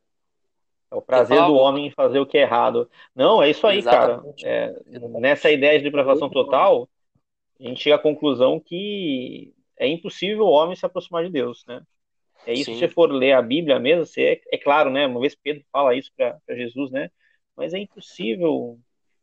É 0.94 0.96
o 0.96 1.02
prazer 1.02 1.44
do 1.44 1.56
homem 1.56 1.88
em 1.88 1.92
fazer 1.92 2.20
o 2.20 2.26
que 2.26 2.38
é 2.38 2.42
errado. 2.42 2.88
Não, 3.16 3.42
é 3.42 3.50
isso 3.50 3.66
aí, 3.66 3.80
Exatamente. 3.80 4.44
cara. 4.44 4.80
É, 4.88 5.00
nessa 5.20 5.50
ideia 5.50 5.80
de 5.80 5.84
depravação 5.84 6.30
total, 6.30 6.88
a 7.60 7.64
gente 7.64 7.82
chega 7.82 7.96
à 7.96 8.00
conclusão 8.00 8.60
que 8.60 9.52
é 9.76 9.88
impossível 9.88 10.46
o 10.46 10.52
homem 10.52 10.76
se 10.76 10.86
aproximar 10.86 11.26
de 11.26 11.32
Deus, 11.32 11.66
né? 11.68 11.82
É 12.46 12.54
isso, 12.54 12.66
Sim. 12.66 12.74
se 12.74 12.80
você 12.80 12.88
for 12.88 13.12
ler 13.12 13.32
a 13.32 13.42
Bíblia 13.42 13.80
mesmo, 13.80 14.06
você, 14.06 14.22
é, 14.52 14.56
é 14.56 14.58
claro, 14.58 14.92
né? 14.92 15.08
Uma 15.08 15.20
vez 15.20 15.34
Pedro 15.34 15.64
fala 15.72 15.96
isso 15.96 16.12
para 16.16 16.38
Jesus, 16.50 16.92
né? 16.92 17.10
Mas 17.56 17.74
é 17.74 17.80
impossível 17.80 18.78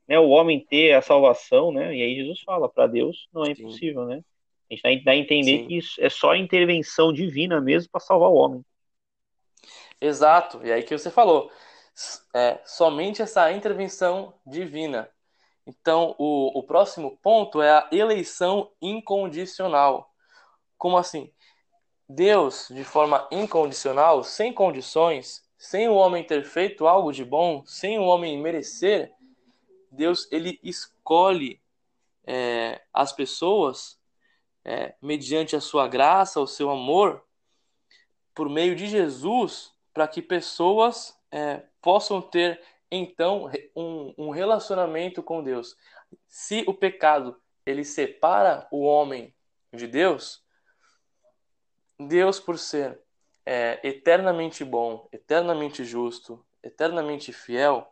né, 0.08 0.18
o 0.18 0.30
homem 0.30 0.58
ter 0.58 0.94
a 0.94 1.02
salvação, 1.02 1.70
né? 1.70 1.94
E 1.94 2.02
aí 2.02 2.16
Jesus 2.16 2.40
fala, 2.40 2.68
para 2.68 2.88
Deus 2.88 3.28
não 3.32 3.44
é 3.44 3.50
impossível, 3.50 4.02
Sim. 4.02 4.08
né? 4.08 4.24
A 4.68 4.88
gente 4.88 5.04
dá 5.04 5.12
a 5.12 5.16
entender 5.16 5.58
Sim. 5.58 5.66
que 5.68 5.76
isso 5.76 6.00
é 6.02 6.08
só 6.08 6.34
intervenção 6.34 7.12
divina 7.12 7.60
mesmo 7.60 7.90
para 7.92 8.00
salvar 8.00 8.30
o 8.30 8.34
homem. 8.34 8.64
Exato, 10.00 10.64
e 10.64 10.73
aí 10.73 10.83
que 10.83 10.97
você 10.97 11.11
falou, 11.11 11.50
é, 12.35 12.61
somente 12.64 13.21
essa 13.21 13.52
intervenção 13.52 14.35
divina. 14.47 15.11
Então, 15.66 16.14
o, 16.19 16.59
o 16.59 16.62
próximo 16.62 17.19
ponto 17.23 17.61
é 17.61 17.71
a 17.71 17.88
eleição 17.92 18.71
incondicional. 18.80 20.11
Como 20.78 20.97
assim? 20.97 21.33
Deus, 22.09 22.69
de 22.71 22.83
forma 22.83 23.28
incondicional, 23.30 24.25
sem 24.25 24.52
condições, 24.52 25.45
sem 25.59 25.88
o 25.88 25.95
homem 25.95 26.25
ter 26.25 26.45
feito 26.45 26.87
algo 26.87 27.12
de 27.12 27.25
bom, 27.25 27.62
sem 27.66 27.99
o 27.99 28.04
homem 28.04 28.40
merecer, 28.40 29.12
Deus 29.92 30.26
ele 30.33 30.59
escolhe 30.62 31.61
é, 32.26 32.80
as 32.92 33.12
pessoas 33.12 34.00
é, 34.64 34.95
mediante 35.02 35.54
a 35.54 35.61
sua 35.61 35.87
graça, 35.87 36.40
o 36.40 36.47
seu 36.47 36.71
amor, 36.71 37.23
por 38.35 38.49
meio 38.49 38.75
de 38.75 38.87
Jesus, 38.87 39.73
para 39.92 40.09
que 40.09 40.23
pessoas 40.23 41.18
é, 41.30 41.62
possam 41.80 42.20
ter 42.20 42.61
então 42.90 43.50
um, 43.75 44.14
um 44.18 44.30
relacionamento 44.30 45.23
com 45.23 45.42
Deus. 45.42 45.76
se 46.26 46.64
o 46.66 46.75
pecado 46.75 47.40
ele 47.64 47.85
separa 47.85 48.66
o 48.70 48.82
homem 48.82 49.35
de 49.73 49.87
Deus, 49.87 50.42
Deus, 51.99 52.40
por 52.40 52.59
ser 52.59 53.00
é, 53.44 53.78
eternamente 53.82 54.64
bom, 54.64 55.09
eternamente 55.12 55.85
justo, 55.85 56.44
eternamente 56.62 57.32
fiel, 57.32 57.87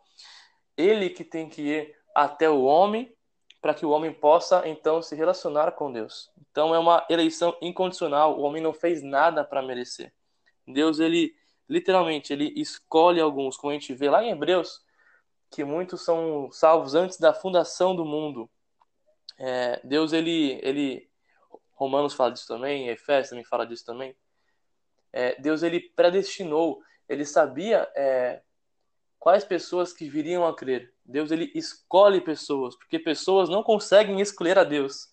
ele 0.75 1.09
que 1.09 1.23
tem 1.23 1.47
que 1.47 1.61
ir 1.61 1.95
até 2.15 2.49
o 2.49 2.63
homem 2.63 3.15
para 3.61 3.73
que 3.73 3.85
o 3.85 3.89
homem 3.89 4.13
possa 4.13 4.67
então 4.67 5.01
se 5.01 5.15
relacionar 5.15 5.73
com 5.73 5.91
Deus. 5.91 6.31
Então 6.49 6.73
é 6.73 6.79
uma 6.79 7.05
eleição 7.09 7.55
incondicional, 7.61 8.37
o 8.37 8.41
homem 8.41 8.61
não 8.61 8.73
fez 8.73 9.03
nada 9.03 9.43
para 9.43 9.61
merecer. 9.61 10.13
Deus 10.65 10.99
ele 10.99 11.35
literalmente 11.69 12.33
ele 12.33 12.51
escolhe 12.55 13.21
alguns, 13.21 13.55
como 13.55 13.71
a 13.71 13.73
gente 13.73 13.93
vê 13.93 14.09
lá 14.09 14.23
em 14.23 14.31
Hebreus, 14.31 14.81
que 15.51 15.63
muitos 15.63 16.03
são 16.03 16.49
salvos 16.51 16.95
antes 16.95 17.19
da 17.19 17.33
fundação 17.33 17.95
do 17.95 18.03
mundo. 18.03 18.49
É, 19.37 19.79
Deus 19.83 20.11
ele 20.11 20.59
ele 20.63 21.09
Romanos 21.73 22.13
fala 22.13 22.31
disso 22.31 22.47
também, 22.47 22.89
Efésios 22.89 23.29
também 23.29 23.45
fala 23.45 23.65
disso 23.65 23.85
também. 23.85 24.15
É, 25.13 25.39
Deus 25.39 25.63
ele 25.63 25.79
predestinou, 25.79 26.81
ele 27.07 27.25
sabia 27.25 27.89
é, 27.95 28.41
quais 29.17 29.43
pessoas 29.43 29.93
que 29.93 30.09
viriam 30.09 30.45
a 30.45 30.55
crer. 30.55 30.93
Deus 31.05 31.31
ele 31.31 31.51
escolhe 31.55 32.19
pessoas, 32.19 32.75
porque 32.75 32.99
pessoas 32.99 33.49
não 33.49 33.63
conseguem 33.63 34.19
escolher 34.19 34.57
a 34.57 34.63
Deus. 34.63 35.07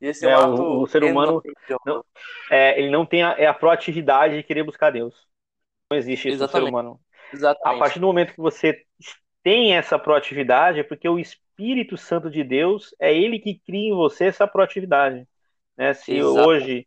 E 0.00 0.06
esse 0.06 0.26
é, 0.26 0.30
é 0.30 0.38
um 0.38 0.52
ato 0.52 0.62
o, 0.62 0.82
o 0.82 0.86
ser 0.86 1.04
humano 1.04 1.42
não, 1.84 2.04
é, 2.50 2.78
ele 2.78 2.90
não 2.90 3.06
tem 3.06 3.22
a, 3.22 3.32
é 3.38 3.46
a 3.46 3.54
proatividade 3.54 4.36
de 4.36 4.42
querer 4.42 4.62
buscar 4.62 4.90
Deus. 4.90 5.27
Não 5.90 5.98
existe 5.98 6.28
isso 6.28 6.42
no 6.42 6.48
ser 6.48 6.62
humano. 6.62 7.00
Exatamente. 7.32 7.76
A 7.76 7.78
partir 7.78 8.00
do 8.00 8.06
momento 8.06 8.34
que 8.34 8.40
você 8.40 8.84
tem 9.42 9.74
essa 9.74 9.98
proatividade, 9.98 10.80
é 10.80 10.82
porque 10.82 11.08
o 11.08 11.18
Espírito 11.18 11.96
Santo 11.96 12.30
de 12.30 12.44
Deus 12.44 12.94
é 13.00 13.16
ele 13.16 13.38
que 13.38 13.60
cria 13.66 13.90
em 13.90 13.94
você 13.94 14.26
essa 14.26 14.46
proatividade. 14.46 15.26
Né? 15.76 15.94
Se 15.94 16.12
Exatamente. 16.12 16.46
hoje 16.46 16.86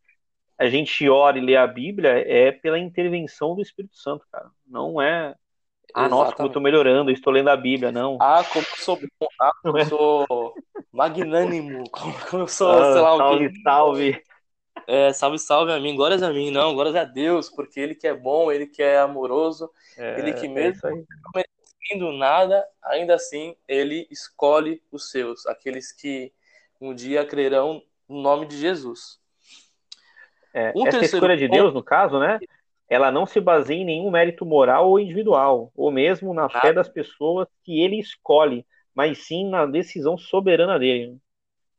a 0.58 0.68
gente 0.68 1.10
ora 1.10 1.38
e 1.38 1.42
lê 1.42 1.56
a 1.56 1.66
Bíblia, 1.66 2.10
é 2.28 2.52
pela 2.52 2.78
intervenção 2.78 3.56
do 3.56 3.62
Espírito 3.62 3.98
Santo, 3.98 4.26
cara. 4.32 4.52
Não 4.68 5.02
é 5.02 5.36
ah, 5.94 6.06
Exatamente. 6.06 6.10
nossa, 6.12 6.36
como 6.36 6.48
eu 6.48 6.54
tô 6.54 6.60
melhorando, 6.60 7.12
estou 7.12 7.34
lendo 7.34 7.50
a 7.50 7.58
Bíblia, 7.58 7.92
não. 7.92 8.18
Ah, 8.22 8.44
como 8.44 8.66
eu 8.66 8.78
sou 8.78 8.98
bom, 8.98 9.28
ah, 9.40 9.52
como 9.62 9.78
eu 9.78 9.86
sou 9.88 10.54
magnânimo, 10.92 11.84
como, 11.90 12.44
eu 12.44 12.48
sou, 12.48 12.70
ah, 12.70 12.94
sei 12.94 13.02
lá, 13.02 13.18
salve, 13.18 13.62
salve. 13.64 14.24
É, 14.88 15.14
salve, 15.14 15.40
salve 15.40 15.72
a 15.72 15.80
mim, 15.80 15.96
glórias 15.96 16.24
a 16.24 16.32
mim, 16.32 16.52
não, 16.52 16.74
glórias 16.74 16.96
a 16.96 17.04
Deus, 17.04 17.50
porque 17.50 17.80
Ele 17.80 17.96
que 17.96 18.08
é 18.08 18.14
bom, 18.14 18.52
Ele 18.52 18.68
que 18.68 18.82
é 18.82 19.00
amoroso, 19.00 19.70
é, 19.98 20.20
Ele 20.20 20.34
que 20.34 20.46
é 20.46 20.50
mesmo 20.50 20.88
é 20.88 20.92
não 20.92 21.32
merecendo 21.36 22.18
nada, 22.18 22.66
ainda 22.84 23.16
assim, 23.16 23.56
Ele 23.68 24.08
escolhe 24.10 24.82
os 24.92 25.10
seus, 25.10 25.46
aqueles 25.46 25.92
que 25.92 26.32
um 26.80 26.94
dia 26.94 27.26
crerão 27.26 27.82
no 28.08 28.22
nome 28.22 28.46
de 28.46 28.58
Jesus. 28.58 29.20
É, 30.54 30.74
um 30.76 30.86
essa 30.86 31.06
escolha 31.06 31.38
de 31.38 31.48
Deus, 31.48 31.74
no 31.74 31.84
caso, 31.84 32.20
né? 32.20 32.40
ela 32.92 33.10
não 33.10 33.26
se 33.26 33.40
baseia 33.40 33.80
em 33.80 33.86
nenhum 33.86 34.12
mérito 34.12 34.46
moral 34.46 34.90
ou 34.90 35.00
individual, 35.00 35.72
ou 35.74 35.90
mesmo 35.90 36.34
na 36.34 36.50
fé 36.50 36.74
das 36.74 36.90
pessoas 36.90 37.48
que 37.64 37.82
ele 37.82 37.98
escolhe, 37.98 38.66
mas 38.94 39.20
sim 39.20 39.50
na 39.50 39.66
decisão 39.66 40.18
soberana 40.18 40.78
dele. 40.78 41.18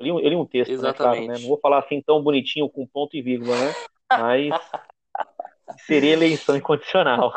Li, 0.02 0.08
eu 0.08 0.18
li 0.18 0.36
um 0.36 0.44
texto, 0.44 0.80
né, 0.80 0.92
claro, 0.92 1.26
né? 1.26 1.34
Não 1.38 1.48
vou 1.48 1.58
falar 1.58 1.78
assim 1.78 2.02
tão 2.02 2.22
bonitinho 2.22 2.68
com 2.68 2.86
ponto 2.86 3.16
e 3.16 3.22
vírgula, 3.22 3.56
né? 3.56 3.74
Mas 4.10 4.50
seria 5.86 6.12
eleição 6.12 6.56
incondicional. 6.56 7.32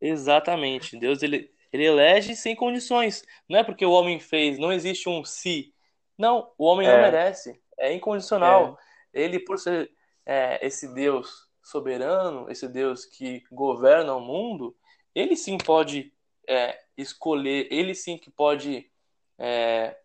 Exatamente. 0.00 0.96
Deus 0.96 1.22
ele, 1.22 1.50
ele 1.72 1.84
elege 1.84 2.36
sem 2.36 2.54
condições. 2.54 3.24
Não 3.48 3.58
é 3.58 3.64
porque 3.64 3.84
o 3.84 3.92
homem 3.92 4.20
fez, 4.20 4.58
não 4.58 4.72
existe 4.72 5.08
um 5.08 5.24
se. 5.24 5.72
Não, 6.16 6.50
o 6.58 6.64
homem 6.64 6.86
é. 6.86 6.92
não 6.92 7.00
merece. 7.00 7.60
É 7.78 7.92
incondicional. 7.92 8.78
É. 9.12 9.22
Ele, 9.22 9.38
por 9.40 9.58
ser 9.58 9.90
é, 10.26 10.64
esse 10.66 10.92
Deus 10.94 11.48
soberano, 11.62 12.50
esse 12.50 12.68
Deus 12.68 13.04
que 13.04 13.42
governa 13.50 14.14
o 14.14 14.20
mundo, 14.20 14.76
ele 15.14 15.36
sim 15.36 15.58
pode 15.58 16.12
é, 16.48 16.78
escolher, 16.96 17.68
ele 17.70 17.94
sim 17.94 18.16
que 18.16 18.30
pode 18.30 18.90
é, 19.38 19.96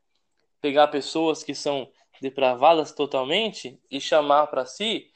pegar 0.64 0.88
pessoas 0.88 1.44
que 1.44 1.54
são 1.54 1.92
depravadas 2.22 2.94
totalmente 2.94 3.78
e 3.92 4.00
chamar 4.00 4.48
para 4.48 4.66
si, 4.66 5.12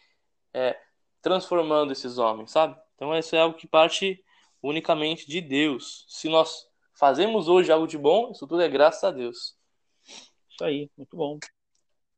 é, 0.53 0.77
transformando 1.21 1.93
esses 1.93 2.17
homens, 2.17 2.51
sabe? 2.51 2.77
Então 2.95 3.17
isso 3.17 3.33
é 3.33 3.39
algo 3.39 3.57
que 3.57 3.65
parte 3.65 4.21
unicamente 4.61 5.25
de 5.25 5.39
Deus. 5.39 6.05
Se 6.09 6.27
nós 6.27 6.67
fazemos 6.93 7.47
hoje 7.47 7.71
algo 7.71 7.87
de 7.87 7.97
bom, 7.97 8.31
isso 8.31 8.45
tudo 8.45 8.61
é 8.61 8.67
graças 8.67 9.05
a 9.05 9.11
Deus. 9.11 9.55
Isso 10.49 10.65
aí, 10.65 10.91
muito 10.97 11.15
bom. 11.15 11.39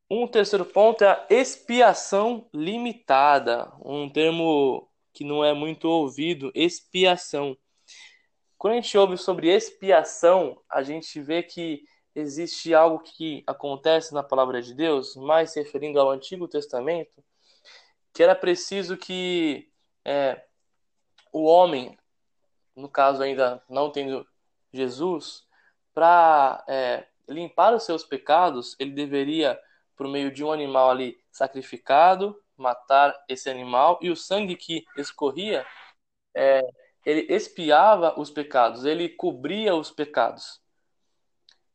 Um 0.10 0.28
terceiro 0.28 0.66
ponto 0.66 1.04
é 1.04 1.10
a 1.10 1.28
expiação 1.30 2.50
limitada, 2.52 3.72
um 3.86 4.10
termo 4.10 4.90
que 5.14 5.24
não 5.24 5.46
é 5.46 5.54
muito 5.54 5.88
ouvido, 5.88 6.52
expiação. 6.56 7.56
Quando 8.58 8.74
a 8.74 8.82
gente 8.82 8.98
ouve 8.98 9.18
sobre 9.18 9.56
expiação, 9.56 10.60
a 10.68 10.82
gente 10.82 11.22
vê 11.22 11.44
que 11.44 11.84
existe 12.16 12.74
algo 12.74 13.00
que 13.00 13.44
acontece 13.46 14.14
na 14.14 14.24
palavra 14.24 14.62
de 14.62 14.74
Deus, 14.74 15.16
mais 15.16 15.52
se 15.52 15.62
referindo 15.62 16.00
ao 16.00 16.12
Antigo 16.12 16.48
Testamento, 16.48 17.24
que 18.14 18.24
era 18.24 18.36
preciso 18.36 18.98
que 18.98 19.70
é, 20.04 20.44
o 21.32 21.44
homem, 21.44 21.98
no 22.76 22.90
caso 22.90 23.22
ainda 23.22 23.64
não 23.70 23.92
tendo 23.92 24.28
Jesus, 24.74 25.46
para 25.94 26.64
é, 26.68 27.08
limpar 27.28 27.74
os 27.74 27.84
seus 27.84 28.04
pecados, 28.04 28.76
ele 28.80 28.92
deveria 28.92 29.60
por 29.96 30.08
meio 30.08 30.32
de 30.32 30.44
um 30.44 30.52
animal 30.52 30.90
ali 30.90 31.22
sacrificado, 31.32 32.42
matar 32.58 33.14
esse 33.28 33.50
animal, 33.50 34.00
e 34.02 34.10
o 34.10 34.16
sangue 34.16 34.56
que 34.56 34.86
escorria, 34.98 35.66
é, 36.36 36.62
ele 37.06 37.34
expiava 37.34 38.20
os 38.20 38.30
pecados, 38.30 38.86
ele 38.86 39.10
cobria 39.10 39.76
os 39.76 39.92
pecados. 39.92 40.62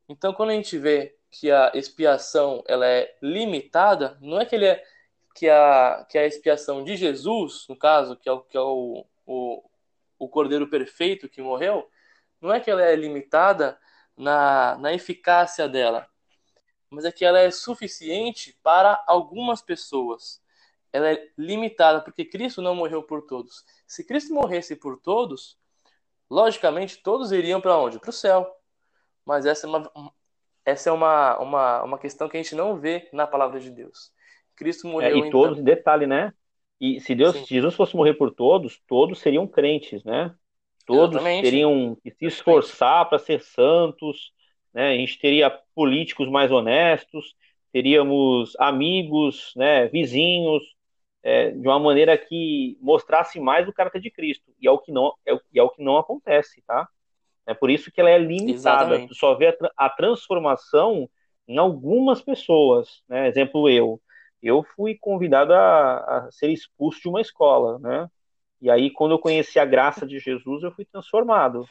Então, 0.08 0.32
quando 0.32 0.50
a 0.50 0.54
gente 0.54 0.78
vê 0.78 1.16
que 1.30 1.50
a 1.50 1.72
expiação 1.74 2.62
ela 2.66 2.86
é 2.86 3.16
limitada, 3.22 4.18
não 4.20 4.40
é 4.40 4.46
que 4.46 4.54
ele 4.54 4.66
é 4.66 4.84
que 5.34 5.48
a, 5.48 6.06
que 6.08 6.16
a 6.16 6.26
expiação 6.26 6.84
de 6.84 6.96
Jesus, 6.96 7.66
no 7.68 7.76
caso, 7.76 8.16
que 8.16 8.28
é, 8.28 8.32
o, 8.32 8.40
que 8.40 8.56
é 8.56 8.60
o, 8.60 9.04
o, 9.26 9.64
o 10.18 10.28
Cordeiro 10.28 10.68
Perfeito 10.68 11.28
que 11.28 11.42
morreu, 11.42 11.90
não 12.40 12.52
é 12.52 12.60
que 12.60 12.70
ela 12.70 12.82
é 12.82 12.94
limitada 12.94 13.78
na, 14.16 14.76
na 14.78 14.94
eficácia 14.94 15.68
dela, 15.68 16.08
mas 16.88 17.04
é 17.04 17.10
que 17.10 17.24
ela 17.24 17.40
é 17.40 17.50
suficiente 17.50 18.56
para 18.62 19.02
algumas 19.06 19.60
pessoas. 19.60 20.40
Ela 20.92 21.10
é 21.12 21.28
limitada, 21.36 22.00
porque 22.00 22.24
Cristo 22.24 22.62
não 22.62 22.76
morreu 22.76 23.02
por 23.02 23.22
todos. 23.22 23.64
Se 23.84 24.04
Cristo 24.04 24.32
morresse 24.32 24.76
por 24.76 25.00
todos, 25.00 25.58
logicamente 26.30 27.02
todos 27.02 27.32
iriam 27.32 27.60
para 27.60 27.76
onde? 27.76 27.98
Para 27.98 28.10
o 28.10 28.12
céu. 28.12 28.63
Mas 29.24 29.46
essa 29.46 29.66
é, 29.66 29.70
uma, 29.70 30.12
essa 30.64 30.90
é 30.90 30.92
uma, 30.92 31.38
uma, 31.38 31.82
uma 31.84 31.98
questão 31.98 32.28
que 32.28 32.36
a 32.36 32.42
gente 32.42 32.54
não 32.54 32.78
vê 32.78 33.08
na 33.12 33.26
palavra 33.26 33.58
de 33.58 33.70
Deus. 33.70 34.12
Cristo 34.56 34.86
morreu. 34.86 35.10
É, 35.10 35.14
e 35.14 35.18
então... 35.18 35.30
todos, 35.30 35.62
detalhe, 35.62 36.06
né? 36.06 36.32
E 36.80 37.00
se 37.00 37.14
Deus, 37.14 37.36
se 37.36 37.54
Jesus 37.54 37.74
fosse 37.74 37.96
morrer 37.96 38.14
por 38.14 38.30
todos, 38.30 38.80
todos 38.86 39.20
seriam 39.20 39.46
crentes, 39.46 40.04
né? 40.04 40.34
Todos 40.86 41.16
Exatamente. 41.16 41.42
teriam 41.44 41.96
que 42.02 42.10
se 42.10 42.26
esforçar 42.26 43.08
para 43.08 43.18
ser 43.18 43.40
santos, 43.40 44.32
né? 44.72 44.92
A 44.92 44.96
gente 44.96 45.18
teria 45.18 45.50
políticos 45.74 46.28
mais 46.28 46.50
honestos, 46.50 47.34
teríamos 47.72 48.54
amigos, 48.58 49.52
né, 49.56 49.88
vizinhos, 49.88 50.62
é, 51.24 51.50
de 51.50 51.66
uma 51.66 51.78
maneira 51.80 52.16
que 52.16 52.78
mostrasse 52.80 53.40
mais 53.40 53.66
o 53.66 53.72
caráter 53.72 54.00
de 54.00 54.10
Cristo. 54.10 54.52
E 54.60 54.68
é 54.68 54.70
o 54.70 54.78
que 54.78 54.92
não, 54.92 55.12
é, 55.26 55.32
é 55.54 55.62
o 55.62 55.70
que 55.70 55.82
não 55.82 55.96
acontece, 55.96 56.62
tá? 56.66 56.88
É 57.46 57.54
por 57.54 57.70
isso 57.70 57.90
que 57.90 58.00
ela 58.00 58.10
é 58.10 58.18
limitada. 58.18 58.52
Exatamente. 58.52 59.08
Tu 59.08 59.14
só 59.14 59.34
vê 59.34 59.48
a, 59.48 59.86
a, 59.86 59.90
transformação 59.90 61.08
em 61.46 61.58
algumas 61.58 62.22
pessoas, 62.22 63.02
né? 63.08 63.28
Exemplo 63.28 63.68
eu. 63.68 64.00
Eu 64.42 64.62
fui 64.62 64.96
convidado 64.98 65.54
a, 65.54 65.96
a 65.98 66.28
ser 66.30 66.48
expulso 66.48 67.00
de 67.00 67.08
uma 67.08 67.20
escola, 67.20 67.78
né? 67.78 68.08
E 68.60 68.70
aí, 68.70 68.90
quando 68.90 69.12
eu 69.12 69.18
conheci 69.18 69.58
a 69.58 69.64
graça 69.64 70.06
de 70.06 70.18
Jesus, 70.18 70.62
eu 70.62 70.72
fui 70.72 70.84
transformado. 70.84 71.68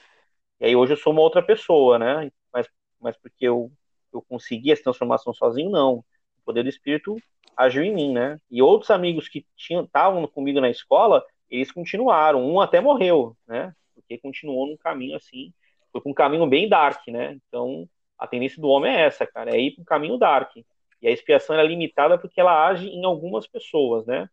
E 0.59 0.65
aí, 0.65 0.75
hoje 0.75 0.93
eu 0.93 0.97
sou 0.97 1.13
uma 1.13 1.21
outra 1.21 1.41
pessoa, 1.41 1.97
né? 1.97 2.31
Mas 2.51 2.67
mas 3.03 3.17
porque 3.17 3.45
eu, 3.45 3.69
eu 4.13 4.21
consegui 4.21 4.71
essa 4.71 4.83
transformação 4.83 5.33
sozinho, 5.33 5.69
não. 5.69 5.95
O 5.95 6.05
poder 6.45 6.63
do 6.63 6.69
Espírito 6.69 7.17
agiu 7.55 7.83
em 7.83 7.93
mim, 7.93 8.13
né? 8.13 8.39
E 8.49 8.61
outros 8.61 8.89
amigos 8.89 9.27
que 9.27 9.45
estavam 9.57 10.25
comigo 10.25 10.61
na 10.61 10.69
escola, 10.69 11.23
eles 11.49 11.71
continuaram. 11.71 12.41
Um 12.41 12.61
até 12.61 12.79
morreu, 12.79 13.35
né? 13.45 13.75
Porque 13.93 14.17
continuou 14.17 14.67
num 14.67 14.77
caminho 14.77 15.17
assim, 15.17 15.53
foi 15.93 16.01
para 16.01 16.11
um 16.11 16.15
caminho 16.15 16.47
bem 16.47 16.67
dark, 16.69 17.07
né? 17.07 17.39
Então, 17.47 17.89
a 18.19 18.27
tendência 18.27 18.61
do 18.61 18.67
homem 18.69 18.93
é 18.93 19.05
essa, 19.07 19.25
cara, 19.27 19.55
é 19.55 19.61
ir 19.61 19.71
para 19.75 19.83
um 19.83 19.85
caminho 19.85 20.17
dark. 20.17 20.57
E 21.01 21.07
a 21.07 21.11
expiação 21.11 21.55
é 21.57 21.65
limitada 21.65 22.17
porque 22.17 22.41
ela 22.41 22.67
age 22.67 22.89
em 22.89 23.05
algumas 23.05 23.47
pessoas, 23.47 24.05
né? 24.07 24.29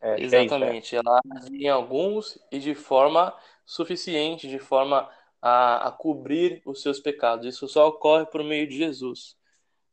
É, 0.00 0.20
Exatamente, 0.20 0.96
é 0.96 0.98
isso, 1.00 1.08
é. 1.08 1.10
ela 1.10 1.20
age 1.36 1.56
em 1.56 1.68
alguns 1.68 2.38
e 2.52 2.58
de 2.60 2.74
forma 2.74 3.34
suficiente, 3.66 4.48
de 4.48 4.58
forma 4.58 5.10
a, 5.42 5.88
a 5.88 5.92
cobrir 5.92 6.62
os 6.66 6.82
seus 6.82 7.00
pecados. 7.00 7.46
Isso 7.46 7.68
só 7.68 7.88
ocorre 7.88 8.26
por 8.26 8.44
meio 8.44 8.68
de 8.68 8.76
Jesus. 8.76 9.36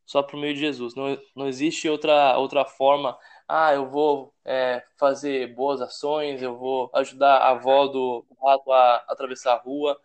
só 0.05 0.23
por 0.23 0.37
meio 0.39 0.53
de 0.53 0.59
Jesus. 0.61 0.95
Não, 0.95 1.19
não 1.35 1.47
existe 1.47 1.89
outra, 1.89 2.37
outra 2.37 2.65
forma. 2.65 3.17
Ah, 3.47 3.73
eu 3.73 3.89
vou 3.89 4.33
é, 4.45 4.83
fazer 4.97 5.53
boas 5.55 5.81
ações, 5.81 6.41
eu 6.41 6.57
vou 6.57 6.89
ajudar 6.95 7.37
a 7.39 7.51
avó 7.51 7.87
do 7.87 8.25
rato 8.43 8.71
a, 8.71 8.97
a 8.97 9.13
atravessar 9.13 9.53
a 9.55 9.59
rua. 9.59 9.99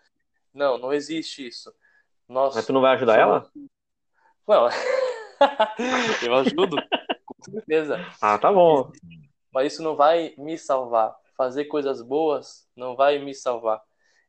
Não, 0.52 0.78
não 0.78 0.92
existe 0.92 1.46
isso. 1.46 1.72
Nós 2.28 2.54
Mas 2.54 2.66
tu 2.66 2.72
não 2.72 2.80
vai 2.80 2.94
ajudar 2.94 3.18
somos... 3.18 3.50
ela? 3.54 3.68
Não, 4.46 4.68
eu 6.26 6.34
ajudo, 6.34 6.76
com 7.26 7.42
certeza. 7.42 7.98
Ah, 8.20 8.38
tá 8.38 8.52
bom. 8.52 8.90
Mas 9.52 9.72
isso 9.72 9.82
não 9.82 9.96
vai 9.96 10.34
me 10.36 10.56
salvar. 10.58 11.16
Fazer 11.36 11.64
coisas 11.66 12.02
boas 12.02 12.68
não 12.76 12.94
vai 12.94 13.18
me 13.18 13.34
salvar. 13.34 13.80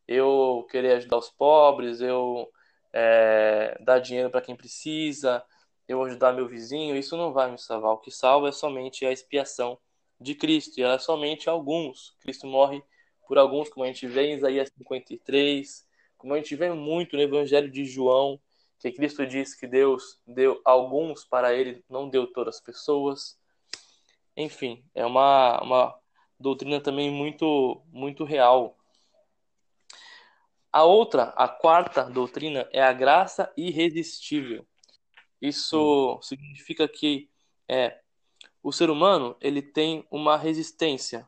Eu 0.08 0.66
querer 0.70 0.94
ajudar 0.94 1.18
os 1.18 1.30
pobres, 1.30 2.02
eu 2.02 2.50
é, 2.94 3.78
dar 3.82 4.00
dinheiro 4.00 4.30
para 4.30 4.42
quem 4.42 4.56
precisa, 4.56 5.44
eu 5.88 6.04
ajudar 6.04 6.34
meu 6.34 6.48
vizinho, 6.48 6.96
isso 6.96 7.18
não 7.18 7.34
vai 7.34 7.52
me 7.52 7.58
salvar. 7.58 7.94
O 7.94 7.98
que 7.98 8.12
salva 8.12 8.50
é 8.50 8.52
somente 8.52 9.06
a 9.06 9.12
expiação 9.12 9.78
de 10.20 10.36
Cristo, 10.36 10.80
e 10.80 10.84
ela 10.84 10.96
é 10.96 11.00
somente 11.00 11.50
alguns. 11.50 12.16
Cristo 12.20 12.48
morre 12.48 12.82
por 13.28 13.38
alguns, 13.38 13.70
como 13.70 13.84
a 13.84 13.88
gente 13.88 14.08
vê 14.08 14.28
em 14.28 14.36
Isaías 14.36 14.70
53, 14.78 15.88
como 16.22 16.36
a 16.36 16.38
gente 16.38 16.56
vê 16.56 16.72
muito 16.72 17.16
no 17.16 17.22
Evangelho 17.24 17.70
de 17.70 17.84
João, 17.84 18.40
que 18.80 18.92
Cristo 18.92 19.26
diz 19.26 19.56
que 19.56 19.66
Deus 19.66 20.22
deu 20.26 20.62
alguns 20.64 21.26
para 21.26 21.52
ele, 21.52 21.84
não 21.90 22.08
deu 22.08 22.32
todas 22.32 22.56
as 22.58 22.62
pessoas. 22.62 23.40
Enfim, 24.38 24.86
é 24.94 25.04
uma, 25.04 25.60
uma 25.64 26.00
doutrina 26.40 26.80
também 26.80 27.10
muito, 27.10 27.84
muito 27.88 28.24
real. 28.24 28.78
A 30.72 30.84
outra, 30.84 31.34
a 31.36 31.48
quarta 31.48 32.04
doutrina, 32.04 32.70
é 32.72 32.84
a 32.84 32.94
graça 32.94 33.52
irresistível. 33.58 34.66
Isso 35.42 36.18
hum. 36.18 36.22
significa 36.22 36.88
que 36.88 37.32
é, 37.68 38.00
o 38.62 38.72
ser 38.72 38.92
humano 38.92 39.36
ele 39.42 39.64
tem 39.64 40.06
uma 40.12 40.38
resistência 40.38 41.28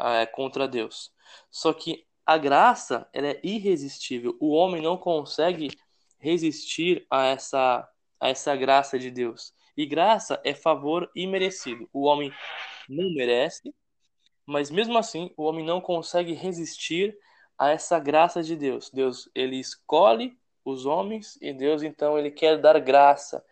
é, 0.00 0.26
contra 0.26 0.66
Deus. 0.66 1.12
Só 1.52 1.72
que 1.72 2.04
a 2.26 2.38
graça 2.38 3.08
ela 3.12 3.28
é 3.28 3.40
irresistível. 3.42 4.36
O 4.40 4.50
homem 4.50 4.80
não 4.82 4.96
consegue 4.96 5.68
resistir 6.18 7.06
a 7.10 7.26
essa, 7.26 7.88
a 8.18 8.28
essa 8.28 8.56
graça 8.56 8.98
de 8.98 9.10
Deus. 9.10 9.52
E 9.76 9.84
graça 9.84 10.40
é 10.44 10.54
favor 10.54 11.10
imerecido. 11.14 11.88
O 11.92 12.04
homem 12.04 12.32
não 12.88 13.12
merece, 13.14 13.74
mas 14.46 14.70
mesmo 14.70 14.96
assim 14.96 15.32
o 15.36 15.44
homem 15.44 15.64
não 15.64 15.80
consegue 15.80 16.32
resistir 16.32 17.16
a 17.58 17.70
essa 17.70 17.98
graça 17.98 18.42
de 18.42 18.56
Deus. 18.56 18.90
Deus 18.90 19.28
ele 19.34 19.56
escolhe 19.56 20.36
os 20.64 20.86
homens 20.86 21.38
e 21.42 21.52
Deus 21.52 21.82
então 21.82 22.18
ele 22.18 22.30
quer 22.30 22.58
dar 22.58 22.78
graça. 22.80 23.44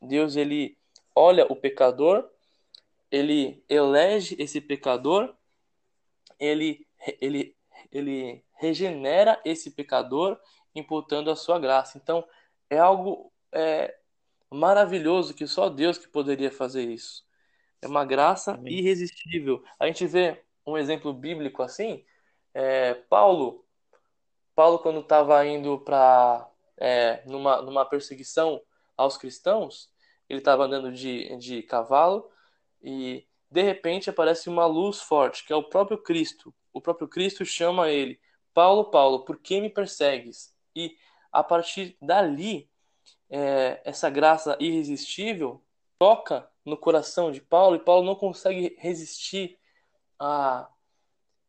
Deus 0.00 0.36
ele 0.36 0.76
olha 1.14 1.46
o 1.50 1.56
pecador, 1.56 2.28
ele 3.10 3.62
elege 3.68 4.36
esse 4.38 4.60
pecador, 4.60 5.34
ele 6.38 6.86
ele 7.20 7.56
ele 7.90 8.44
regenera 8.54 9.40
esse 9.44 9.70
pecador 9.70 10.38
imputando 10.74 11.30
a 11.30 11.36
sua 11.36 11.58
graça. 11.58 11.98
Então 11.98 12.24
é 12.70 12.78
algo 12.78 13.32
é, 13.52 13.96
maravilhoso 14.50 15.34
que 15.34 15.46
só 15.46 15.68
Deus 15.68 15.98
que 15.98 16.08
poderia 16.08 16.50
fazer 16.50 16.84
isso. 16.84 17.26
É 17.80 17.86
uma 17.86 18.04
graça 18.04 18.54
Amém. 18.54 18.74
irresistível. 18.74 19.62
A 19.78 19.86
gente 19.86 20.06
vê 20.06 20.42
um 20.66 20.76
exemplo 20.76 21.12
bíblico 21.12 21.62
assim, 21.62 22.04
é, 22.52 22.94
Paulo, 22.94 23.64
Paulo 24.54 24.78
quando 24.80 25.00
estava 25.00 25.46
indo 25.46 25.78
para 25.78 26.48
é, 26.76 27.22
numa, 27.26 27.62
numa 27.62 27.84
perseguição 27.84 28.60
aos 28.96 29.16
cristãos, 29.16 29.90
ele 30.28 30.40
estava 30.40 30.64
andando 30.64 30.92
de, 30.92 31.36
de 31.36 31.62
cavalo 31.62 32.28
e 32.82 33.27
de 33.50 33.62
repente 33.62 34.10
aparece 34.10 34.48
uma 34.48 34.66
luz 34.66 35.00
forte, 35.00 35.44
que 35.44 35.52
é 35.52 35.56
o 35.56 35.68
próprio 35.68 35.98
Cristo. 35.98 36.54
O 36.72 36.80
próprio 36.80 37.08
Cristo 37.08 37.44
chama 37.44 37.90
ele, 37.90 38.20
Paulo, 38.52 38.90
Paulo, 38.90 39.24
por 39.24 39.38
que 39.38 39.60
me 39.60 39.70
persegues? 39.70 40.54
E 40.74 40.96
a 41.32 41.42
partir 41.42 41.96
dali, 42.00 42.68
é, 43.30 43.80
essa 43.84 44.10
graça 44.10 44.56
irresistível 44.60 45.62
toca 45.98 46.48
no 46.64 46.76
coração 46.76 47.32
de 47.32 47.40
Paulo 47.40 47.76
e 47.76 47.80
Paulo 47.80 48.04
não 48.04 48.14
consegue 48.14 48.76
resistir 48.78 49.58
a, 50.18 50.68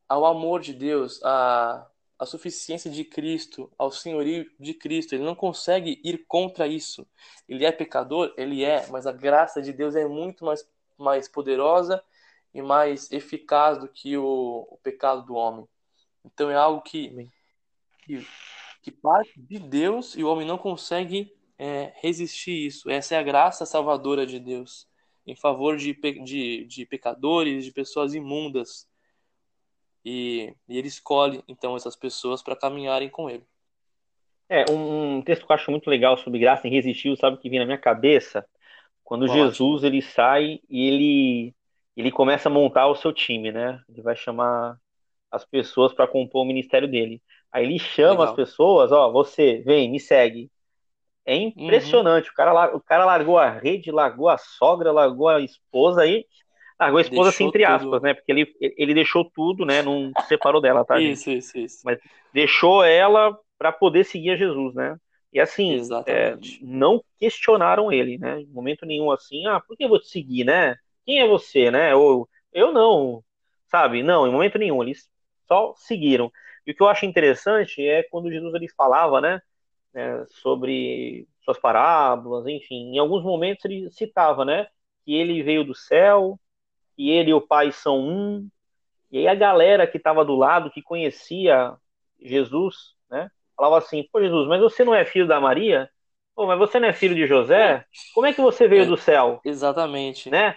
ao 0.07 0.25
amor 0.25 0.61
de 0.61 0.73
Deus, 0.73 1.21
à, 1.23 1.87
à 2.17 2.25
suficiência 2.25 2.89
de 2.89 3.03
Cristo, 3.03 3.71
ao 3.77 3.91
senhorio 3.91 4.49
de 4.59 4.73
Cristo. 4.73 5.13
Ele 5.13 5.23
não 5.23 5.35
consegue 5.35 6.01
ir 6.03 6.25
contra 6.27 6.67
isso. 6.67 7.07
Ele 7.47 7.65
é 7.65 7.71
pecador? 7.71 8.33
Ele 8.37 8.63
é, 8.63 8.87
mas 8.87 9.05
a 9.05 9.11
graça 9.11 9.61
de 9.61 9.71
Deus 9.71 9.95
é 9.95 10.07
muito 10.07 10.45
mais, 10.45 10.67
mais 10.99 11.27
poderosa 11.27 12.03
e 12.53 12.61
mais 12.61 13.11
eficaz 13.11 13.77
do 13.77 13.87
que 13.87 14.17
o, 14.17 14.67
o 14.69 14.77
pecado 14.83 15.25
do 15.25 15.35
homem. 15.35 15.67
Então 16.25 16.49
é 16.49 16.55
algo 16.55 16.81
que, 16.81 17.29
que, 18.03 18.27
que, 18.81 18.91
parte 18.91 19.39
de 19.39 19.59
Deus 19.59 20.15
e 20.15 20.23
o 20.23 20.29
homem 20.29 20.45
não 20.45 20.57
consegue 20.57 21.33
é, 21.57 21.93
resistir 21.97 22.67
isso. 22.67 22.89
Essa 22.89 23.15
é 23.15 23.17
a 23.17 23.23
graça 23.23 23.65
salvadora 23.65 24.25
de 24.25 24.39
Deus 24.39 24.87
em 25.25 25.35
favor 25.35 25.77
de, 25.77 25.93
de, 26.23 26.65
de 26.65 26.85
pecadores, 26.85 27.65
de 27.65 27.71
pessoas 27.71 28.13
imundas. 28.13 28.87
E, 30.03 30.53
e 30.67 30.77
ele 30.77 30.87
escolhe, 30.87 31.43
então, 31.47 31.75
essas 31.75 31.95
pessoas 31.95 32.41
para 32.41 32.55
caminharem 32.55 33.09
com 33.09 33.29
ele. 33.29 33.45
É, 34.47 34.65
um, 34.71 35.17
um, 35.17 35.21
texto 35.21 35.45
que 35.45 35.51
eu 35.51 35.55
acho 35.55 35.69
muito 35.69 35.89
legal 35.89 36.17
sobre 36.17 36.39
graça 36.39 36.67
irresistível, 36.67 37.15
sabe 37.15 37.37
o 37.37 37.39
que 37.39 37.49
vem 37.49 37.59
na 37.59 37.65
minha 37.65 37.77
cabeça? 37.77 38.43
Quando. 39.09 39.27
Jesus 39.27 39.83
ele 39.83 40.01
sai 40.01 40.59
e 40.69 40.87
ele, 40.87 41.55
ele 41.97 42.11
começa 42.11 42.47
a 42.47 42.51
montar 42.51 42.87
o 42.87 42.95
seu 42.95 43.11
time, 43.11 43.51
né? 43.51 43.79
Ele 43.89 44.01
vai 44.01 44.15
chamar 44.15 44.77
as 45.31 45.43
pessoas 45.43 45.93
para 45.93 46.07
compor 46.07 46.43
o 46.43 46.47
ministério 46.47 46.87
dele. 46.87 47.21
Aí 47.51 47.65
ele 47.65 47.79
chama 47.79 48.11
legal. 48.11 48.25
as 48.25 48.33
pessoas, 48.33 48.91
ó, 48.91 49.11
você, 49.11 49.63
vem, 49.65 49.89
me 49.89 49.99
segue. 49.99 50.49
É 51.25 51.35
impressionante. 51.35 52.27
Uhum. 52.27 52.31
O, 52.31 52.35
cara, 52.35 52.75
o 52.77 52.81
cara 52.81 53.05
largou 53.05 53.37
a 53.37 53.49
rede, 53.49 53.91
largou 53.91 54.29
a 54.29 54.37
sogra, 54.37 54.91
largou 54.91 55.27
a 55.27 55.41
esposa 55.41 56.01
aí 56.01 56.25
Largou 56.79 56.97
a 56.97 57.01
esposa 57.01 57.29
assim, 57.29 57.43
entre 57.43 57.65
aspas, 57.65 57.91
tudo. 57.91 58.03
né? 58.03 58.13
Porque 58.13 58.31
ele, 58.31 58.55
ele 58.61 58.93
deixou 58.93 59.25
tudo, 59.25 59.65
né? 59.65 59.81
Não 59.81 60.13
separou 60.29 60.61
dela, 60.61 60.85
tá? 60.85 60.97
isso, 60.99 61.29
isso, 61.29 61.57
isso. 61.57 61.81
Mas 61.83 61.99
deixou 62.33 62.85
ela 62.85 63.37
para 63.57 63.73
poder 63.73 64.05
seguir 64.05 64.31
a 64.31 64.35
Jesus, 64.37 64.73
né? 64.73 64.95
E 65.31 65.39
assim, 65.39 65.79
é, 66.07 66.35
não 66.61 67.03
questionaram 67.19 67.91
ele, 67.91 68.17
né? 68.17 68.41
Em 68.41 68.47
momento 68.47 68.85
nenhum 68.85 69.11
assim, 69.11 69.45
ah, 69.45 69.59
por 69.59 69.77
que 69.77 69.83
eu 69.83 69.89
vou 69.89 69.99
te 69.99 70.07
seguir, 70.07 70.43
né? 70.43 70.75
Quem 71.05 71.21
é 71.21 71.27
você, 71.27 71.69
né? 71.69 71.95
Ou 71.95 72.27
eu 72.51 72.71
não, 72.73 73.23
sabe? 73.67 74.01
Não, 74.03 74.27
em 74.27 74.31
momento 74.31 74.57
nenhum, 74.57 74.81
eles 74.83 75.09
só 75.47 75.73
seguiram. 75.75 76.31
E 76.65 76.71
o 76.71 76.75
que 76.75 76.81
eu 76.81 76.87
acho 76.87 77.05
interessante 77.05 77.85
é 77.85 78.03
quando 78.03 78.31
Jesus 78.31 78.53
ele 78.53 78.67
falava, 78.69 79.21
né? 79.21 79.41
É, 79.93 80.25
sobre 80.29 81.27
suas 81.41 81.59
parábolas, 81.59 82.45
enfim, 82.47 82.93
em 82.95 82.99
alguns 82.99 83.23
momentos 83.23 83.65
ele 83.65 83.89
citava, 83.91 84.45
né? 84.45 84.67
Que 85.05 85.15
ele 85.15 85.41
veio 85.43 85.63
do 85.63 85.75
céu, 85.75 86.39
que 86.95 87.09
ele 87.09 87.31
e 87.31 87.33
o 87.33 87.41
pai 87.41 87.71
são 87.71 87.99
um. 87.99 88.49
E 89.11 89.19
aí 89.19 89.27
a 89.27 89.35
galera 89.35 89.87
que 89.87 89.97
estava 89.97 90.23
do 90.25 90.35
lado, 90.35 90.71
que 90.71 90.81
conhecia 90.81 91.75
Jesus, 92.19 92.95
né? 93.09 93.31
Falava 93.59 93.79
assim, 93.79 94.07
pô 94.09 94.21
Jesus, 94.21 94.47
mas 94.47 94.61
você 94.61 94.85
não 94.85 94.95
é 94.95 95.03
filho 95.03 95.27
da 95.27 95.37
Maria? 95.41 95.89
Pô, 96.33 96.47
mas 96.47 96.57
você 96.57 96.79
não 96.79 96.87
é 96.87 96.93
filho 96.93 97.13
de 97.13 97.27
José? 97.27 97.85
Como 98.15 98.25
é 98.25 98.31
que 98.31 98.39
você 98.39 98.69
veio 98.69 98.83
é, 98.83 98.85
do 98.85 98.95
céu? 98.95 99.41
Exatamente. 99.43 100.29
Né? 100.29 100.55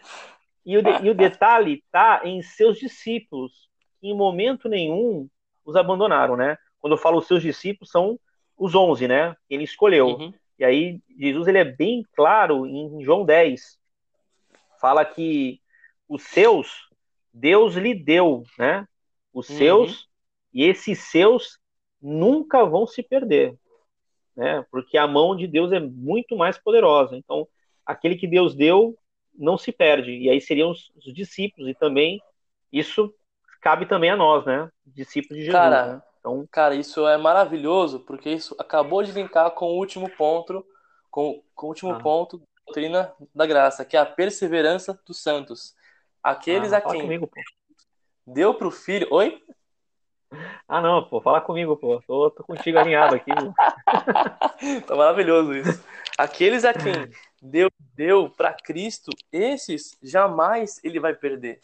E 0.65 0.79
o, 0.79 0.83
de, 0.83 1.07
e 1.07 1.11
o 1.11 1.15
detalhe 1.15 1.83
está 1.85 2.21
em 2.23 2.41
seus 2.43 2.79
discípulos, 2.79 3.69
que 4.01 4.07
em 4.07 4.17
momento 4.17 4.69
nenhum 4.69 5.29
os 5.65 5.75
abandonaram, 5.75 6.37
né? 6.37 6.57
Quando 6.79 6.93
eu 6.93 6.97
falo 6.97 7.19
os 7.19 7.27
seus 7.27 7.43
discípulos, 7.43 7.91
são 7.91 8.21
os 8.57 8.73
onze, 8.77 9.09
né? 9.09 9.35
Que 9.49 9.55
ele 9.57 9.65
escolheu. 9.65 10.07
Uhum. 10.07 10.33
E 10.57 10.65
aí, 10.65 11.01
Jesus 11.19 11.49
ele 11.49 11.59
é 11.59 11.65
bem 11.65 12.07
claro 12.15 12.65
em 12.69 13.03
João 13.03 13.25
10. 13.25 13.81
Fala 14.81 15.05
que 15.05 15.61
os 16.09 16.23
seus, 16.23 16.89
Deus 17.35 17.75
lhe 17.75 17.97
deu, 17.97 18.45
né? 18.57 18.87
Os 19.35 19.49
uhum. 19.49 19.59
seus, 19.59 20.09
e 20.55 20.63
esses 20.63 21.01
seus 21.01 21.59
nunca 22.03 22.65
vão 22.65 22.87
se 22.87 23.03
perder, 23.03 23.57
né? 24.37 24.65
Porque 24.71 24.99
a 24.99 25.07
mão 25.07 25.37
de 25.37 25.47
Deus 25.47 25.73
é 25.73 25.81
muito 25.81 26.37
mais 26.37 26.59
poderosa. 26.59 27.17
Então, 27.17 27.47
aquele 27.87 28.17
que 28.17 28.27
Deus 28.27 28.55
deu 28.55 28.99
não 29.35 29.57
se 29.57 29.73
perde. 29.73 30.13
E 30.13 30.29
aí 30.29 30.41
seriam 30.41 30.71
os, 30.71 30.91
os 30.97 31.15
discípulos, 31.15 31.71
e 31.71 31.75
também 31.75 32.21
isso 32.73 33.15
cabe 33.61 33.87
também 33.87 34.11
a 34.11 34.17
nós, 34.17 34.45
né? 34.45 34.69
Discípulos 34.85 35.39
de 35.39 35.45
Jesus. 35.45 35.53
Cara, 35.53 35.87
né? 35.87 36.03
então... 36.19 36.47
cara, 36.51 36.75
isso 36.75 37.07
é 37.07 37.17
maravilhoso, 37.17 38.01
porque 38.01 38.31
isso 38.31 38.55
acabou 38.59 39.03
de 39.03 39.13
linkar 39.13 39.51
com 39.53 39.67
o 39.67 39.77
último 39.77 40.11
ponto, 40.11 40.67
com, 41.11 41.43
com 41.55 41.67
o 41.67 41.69
último 41.69 41.93
ah. 41.93 42.01
ponto 42.01 42.39
da 42.39 42.45
doutrina 42.67 43.13
da 43.35 43.47
graça, 43.47 43.85
que 43.85 43.97
é 43.97 44.01
a 44.01 44.07
perseverança 44.07 44.99
dos 45.07 45.23
santos. 45.23 45.75
Aqueles 46.23 46.73
ah, 46.73 46.79
a 46.79 46.81
quem 46.81 47.03
comigo, 47.03 47.31
deu 48.27 48.55
pro 48.55 48.71
filho. 48.71 49.07
Oi? 49.11 49.41
Ah, 50.75 50.81
não, 50.81 51.05
pô, 51.05 51.21
fala 51.21 51.39
comigo, 51.39 51.77
pô. 51.77 52.01
Tô, 52.07 52.31
tô 52.31 52.43
contigo 52.45 52.79
alinhado 52.79 53.15
aqui. 53.15 53.31
tá 54.87 54.97
maravilhoso 54.97 55.55
isso. 55.55 55.85
Aqueles 56.17 56.65
a 56.65 56.73
quem 56.73 57.11
Deus 57.43 57.71
deu 57.95 58.31
para 58.31 58.55
Cristo, 58.55 59.11
esses 59.31 59.99
jamais 60.03 60.81
ele 60.83 60.99
vai 60.99 61.15
perder. 61.15 61.61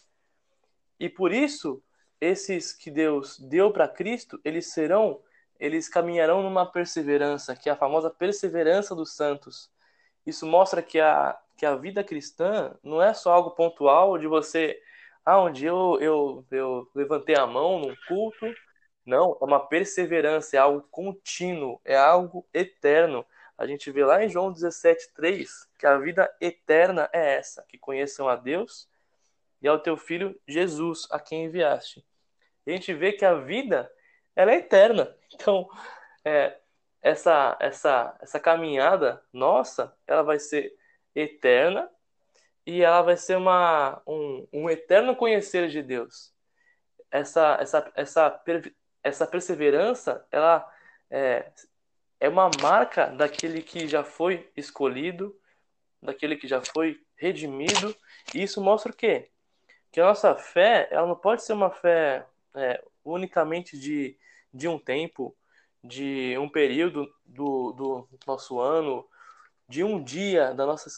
E 1.00 1.08
por 1.08 1.32
isso, 1.32 1.82
esses 2.20 2.70
que 2.74 2.90
Deus 2.90 3.38
deu 3.38 3.70
para 3.70 3.88
Cristo, 3.88 4.38
eles 4.44 4.74
serão, 4.74 5.22
eles 5.58 5.88
caminharão 5.88 6.42
numa 6.42 6.66
perseverança, 6.66 7.56
que 7.56 7.70
é 7.70 7.72
a 7.72 7.76
famosa 7.76 8.10
perseverança 8.10 8.94
dos 8.94 9.14
santos. 9.16 9.70
Isso 10.26 10.44
mostra 10.44 10.82
que 10.82 11.00
a, 11.00 11.34
que 11.56 11.64
a 11.64 11.74
vida 11.76 12.04
cristã 12.04 12.76
não 12.84 13.00
é 13.00 13.14
só 13.14 13.32
algo 13.32 13.52
pontual 13.52 14.18
de 14.18 14.26
você, 14.26 14.78
ah, 15.24 15.42
um 15.42 15.50
dia 15.50 15.70
eu, 15.70 15.96
eu, 15.98 16.44
eu 16.50 16.90
levantei 16.94 17.36
a 17.36 17.46
mão 17.46 17.78
num 17.78 17.94
culto. 18.06 18.46
Não, 19.08 19.38
é 19.40 19.44
uma 19.46 19.58
perseverança, 19.58 20.54
é 20.54 20.60
algo 20.60 20.86
contínuo, 20.90 21.80
é 21.82 21.96
algo 21.96 22.46
eterno. 22.52 23.24
A 23.56 23.66
gente 23.66 23.90
vê 23.90 24.04
lá 24.04 24.22
em 24.22 24.28
João 24.28 24.52
17,3 24.52 25.48
que 25.78 25.86
a 25.86 25.96
vida 25.96 26.30
eterna 26.38 27.08
é 27.10 27.36
essa: 27.36 27.64
que 27.66 27.78
conheçam 27.78 28.28
a 28.28 28.36
Deus 28.36 28.86
e 29.62 29.66
ao 29.66 29.78
teu 29.78 29.96
filho 29.96 30.38
Jesus, 30.46 31.08
a 31.10 31.18
quem 31.18 31.46
enviaste. 31.46 32.04
E 32.66 32.70
a 32.70 32.74
gente 32.74 32.92
vê 32.92 33.12
que 33.12 33.24
a 33.24 33.32
vida 33.32 33.90
ela 34.36 34.52
é 34.52 34.56
eterna. 34.56 35.16
Então, 35.32 35.70
é, 36.22 36.58
essa, 37.00 37.56
essa, 37.60 38.14
essa 38.20 38.38
caminhada 38.38 39.22
nossa, 39.32 39.96
ela 40.06 40.22
vai 40.22 40.38
ser 40.38 40.76
eterna 41.14 41.88
e 42.66 42.82
ela 42.82 43.00
vai 43.00 43.16
ser 43.16 43.36
uma, 43.36 44.02
um, 44.06 44.46
um 44.52 44.68
eterno 44.68 45.16
conhecer 45.16 45.68
de 45.68 45.82
Deus. 45.82 46.34
Essa, 47.10 47.56
essa, 47.60 47.92
essa, 47.94 48.42
essa 49.08 49.26
perseverança, 49.26 50.26
ela 50.30 50.66
é, 51.10 51.50
é 52.20 52.28
uma 52.28 52.50
marca 52.60 53.06
daquele 53.06 53.62
que 53.62 53.88
já 53.88 54.04
foi 54.04 54.50
escolhido, 54.56 55.38
daquele 56.02 56.36
que 56.36 56.46
já 56.46 56.62
foi 56.62 57.00
redimido. 57.16 57.94
E 58.34 58.42
isso 58.42 58.60
mostra 58.60 58.92
o 58.92 58.96
quê? 58.96 59.30
Que 59.90 60.00
a 60.00 60.06
nossa 60.06 60.34
fé, 60.34 60.88
ela 60.90 61.06
não 61.06 61.16
pode 61.16 61.42
ser 61.42 61.52
uma 61.52 61.70
fé 61.70 62.26
é, 62.54 62.82
unicamente 63.04 63.78
de, 63.78 64.16
de 64.52 64.68
um 64.68 64.78
tempo, 64.78 65.36
de 65.82 66.36
um 66.38 66.48
período 66.48 67.12
do, 67.24 67.72
do 67.72 68.08
nosso 68.26 68.60
ano, 68.60 69.08
de 69.68 69.84
um 69.84 70.02
dia 70.02 70.52
da 70.54 70.66
nossa, 70.66 70.90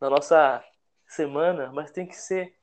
da 0.00 0.10
nossa 0.10 0.64
semana, 1.06 1.70
mas 1.72 1.90
tem 1.90 2.06
que 2.06 2.16
ser 2.16 2.54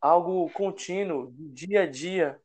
algo 0.00 0.48
contínuo, 0.50 1.32
dia 1.36 1.82
a 1.82 1.86
dia, 1.86 2.40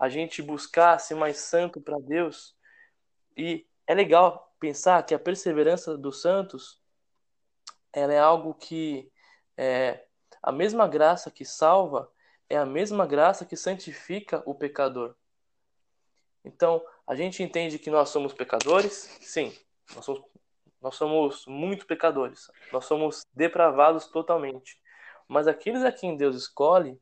a 0.00 0.08
gente 0.08 0.42
buscar 0.42 0.98
ser 0.98 1.14
mais 1.14 1.38
santo 1.38 1.80
para 1.80 1.98
Deus. 1.98 2.56
E 3.36 3.66
é 3.86 3.94
legal 3.94 4.54
pensar 4.60 5.04
que 5.04 5.14
a 5.14 5.18
perseverança 5.18 5.96
dos 5.96 6.20
santos 6.20 6.80
ela 7.92 8.12
é 8.12 8.18
algo 8.18 8.54
que 8.54 9.10
é 9.56 10.04
a 10.42 10.52
mesma 10.52 10.86
graça 10.86 11.30
que 11.30 11.44
salva 11.44 12.10
é 12.48 12.56
a 12.56 12.64
mesma 12.64 13.06
graça 13.06 13.44
que 13.44 13.56
santifica 13.56 14.42
o 14.46 14.54
pecador. 14.54 15.14
Então, 16.44 16.82
a 17.06 17.14
gente 17.14 17.42
entende 17.42 17.78
que 17.78 17.90
nós 17.90 18.08
somos 18.08 18.32
pecadores? 18.32 19.18
Sim, 19.20 19.54
nós 19.94 20.04
somos, 20.04 20.24
nós 20.80 20.94
somos 20.94 21.46
muito 21.46 21.86
pecadores. 21.86 22.50
Nós 22.72 22.86
somos 22.86 23.26
depravados 23.34 24.06
totalmente. 24.06 24.80
Mas 25.26 25.46
aqueles 25.46 25.82
a 25.82 25.92
quem 25.92 26.16
Deus 26.16 26.36
escolhe, 26.36 26.98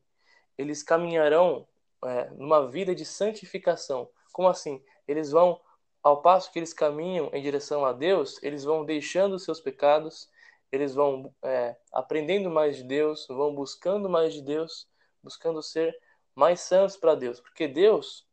eles 0.57 0.83
caminharão 0.83 1.65
é, 2.05 2.29
numa 2.31 2.67
vida 2.67 2.93
de 2.93 3.05
santificação. 3.05 4.09
Como 4.31 4.47
assim? 4.47 4.83
Eles 5.07 5.31
vão 5.31 5.59
ao 6.03 6.21
passo 6.21 6.51
que 6.51 6.59
eles 6.59 6.73
caminham 6.73 7.29
em 7.33 7.41
direção 7.41 7.85
a 7.85 7.91
Deus, 7.91 8.41
eles 8.41 8.63
vão 8.63 8.85
deixando 8.85 9.33
os 9.35 9.43
seus 9.43 9.59
pecados, 9.59 10.29
eles 10.71 10.93
vão 10.93 11.33
é, 11.43 11.75
aprendendo 11.91 12.49
mais 12.49 12.77
de 12.77 12.83
Deus, 12.83 13.25
vão 13.27 13.53
buscando 13.53 14.09
mais 14.09 14.33
de 14.33 14.41
Deus, 14.41 14.87
buscando 15.23 15.61
ser 15.61 15.97
mais 16.35 16.61
santos 16.61 16.95
para 16.95 17.15
Deus, 17.15 17.39
porque 17.39 17.67
Deus 17.67 18.27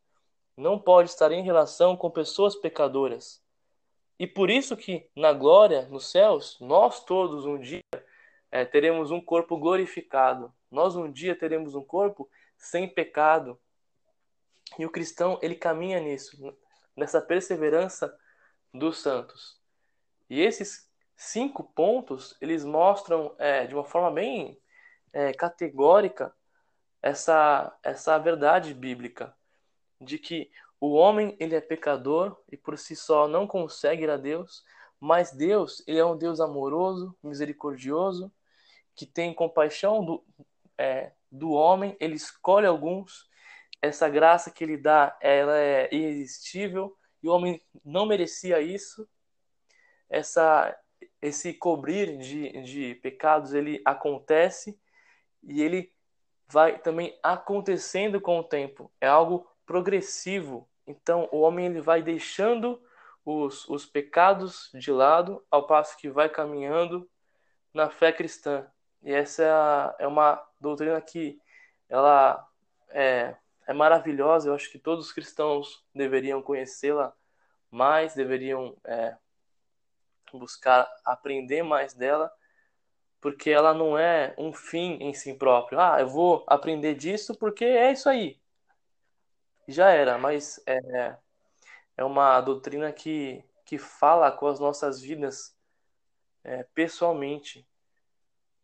não 0.57 0.79
pode 0.79 1.11
estar 1.11 1.33
em 1.33 1.43
relação 1.43 1.97
com 1.97 2.11
pessoas 2.11 2.55
pecadoras. 2.55 3.43
E 4.19 4.27
por 4.27 4.51
isso 4.51 4.77
que 4.77 5.09
na 5.17 5.33
glória, 5.33 5.83
nos 5.89 6.11
céus, 6.11 6.57
nós 6.61 7.05
todos 7.05 7.45
um 7.45 7.59
dia 7.59 7.83
é, 8.51 8.65
teremos 8.65 9.11
um 9.11 9.21
corpo 9.21 9.57
glorificado. 9.57 10.53
Nós 10.71 10.95
um 10.95 11.11
dia 11.11 11.35
teremos 11.35 11.75
um 11.75 11.83
corpo 11.83 12.29
sem 12.65 12.89
pecado. 12.89 13.61
E 14.79 14.87
o 14.87 14.91
cristão, 14.91 15.39
ele 15.43 15.55
caminha 15.55 16.01
nisso 16.01 16.57
nessa 16.97 17.21
perseverança 17.21 18.17
dos 18.73 18.99
santos. 19.01 19.61
E 20.29 20.41
esses 20.41 20.91
cinco 21.17 21.63
pontos, 21.63 22.37
eles 22.41 22.65
mostram 22.65 23.35
é, 23.39 23.67
de 23.67 23.75
uma 23.75 23.85
forma 23.85 24.11
bem 24.11 24.59
é, 25.13 25.33
categórica 25.33 26.35
essa, 27.03 27.77
essa 27.83 28.19
verdade 28.19 28.73
bíblica 28.73 29.37
de 30.01 30.19
que 30.19 30.51
o 30.81 30.93
homem 30.93 31.37
ele 31.39 31.55
é 31.55 31.61
pecador 31.61 32.37
e 32.51 32.57
por 32.57 32.79
si 32.79 32.97
só 32.97 33.29
não 33.29 33.47
consegue 33.47 34.05
ir 34.05 34.11
a 34.11 34.17
Deus, 34.17 34.65
mas 34.99 35.31
Deus 35.33 35.83
ele 35.87 35.99
é 35.99 36.05
um 36.05 36.17
Deus 36.17 36.41
amoroso, 36.41 37.17
misericordioso, 37.23 38.33
que 38.95 39.07
tem 39.07 39.35
compaixão 39.35 40.05
do, 40.05 40.25
é, 40.79 41.13
do 41.31 41.51
homem, 41.51 41.97
ele 42.01 42.15
escolhe 42.15 42.67
alguns 42.67 43.29
essa 43.85 44.09
graça 44.09 44.51
que 44.51 44.65
ele 44.65 44.79
dá, 44.79 45.17
ela 45.21 45.59
é 45.59 45.95
irresistível 45.95 46.97
e 47.23 47.29
o 47.29 47.33
homem 47.33 47.61
não 47.85 48.07
merecia 48.07 48.61
isso. 48.61 49.07
Essa, 50.09 50.75
esse 51.21 51.53
cobrir 51.53 52.17
de, 52.19 52.63
de 52.63 52.95
pecados 52.97 53.53
ele 53.53 53.83
acontece 53.85 54.79
e 55.43 55.63
ele 55.63 55.93
vai 56.49 56.79
também 56.79 57.19
acontecendo 57.23 58.21
com 58.21 58.39
o 58.39 58.45
tempo. 58.45 58.91
É 59.01 59.07
algo 59.07 59.47
progressivo. 59.67 60.69
Então 60.87 61.29
o 61.31 61.41
homem 61.41 61.67
ele 61.67 61.81
vai 61.81 62.03
deixando 62.03 62.83
os, 63.25 63.69
os 63.69 63.85
pecados 63.85 64.71
de 64.75 64.91
lado 64.91 65.45
ao 65.51 65.67
passo 65.67 65.97
que 65.99 66.09
vai 66.09 66.29
caminhando 66.29 67.09
na 67.73 67.91
fé 67.91 68.13
cristã. 68.13 68.67
E 69.05 69.13
essa 69.13 69.95
é, 69.99 70.05
é 70.05 70.07
uma 70.07 70.43
doutrina 70.59 71.01
que 71.01 71.39
ela 71.89 72.49
é, 72.89 73.37
é 73.67 73.73
maravilhosa. 73.73 74.49
Eu 74.49 74.55
acho 74.55 74.71
que 74.71 74.79
todos 74.79 75.07
os 75.07 75.13
cristãos 75.13 75.85
deveriam 75.95 76.43
conhecê-la 76.43 77.15
mais, 77.71 78.15
deveriam 78.15 78.77
é, 78.85 79.17
buscar 80.33 80.89
aprender 81.05 81.63
mais 81.63 81.93
dela, 81.93 82.33
porque 83.21 83.51
ela 83.51 83.75
não 83.75 83.99
é 83.99 84.35
um 84.39 84.53
fim 84.53 84.99
em 85.01 85.13
si 85.13 85.35
próprio. 85.35 85.79
Ah, 85.81 86.01
eu 86.01 86.09
vou 86.09 86.45
aprender 86.47 86.95
disso 86.95 87.35
porque 87.37 87.65
é 87.65 87.93
isso 87.93 88.09
aí. 88.09 88.41
Já 89.69 89.91
era, 89.91 90.19
mas 90.19 90.63
é, 90.67 91.17
é 91.97 92.05
uma 92.05 92.41
doutrina 92.41 92.93
que, 92.93 93.45
que 93.65 93.79
fala 93.79 94.31
com 94.31 94.47
as 94.47 94.61
nossas 94.61 95.01
vidas 95.01 95.57
é, 96.43 96.63
pessoalmente. 96.75 97.67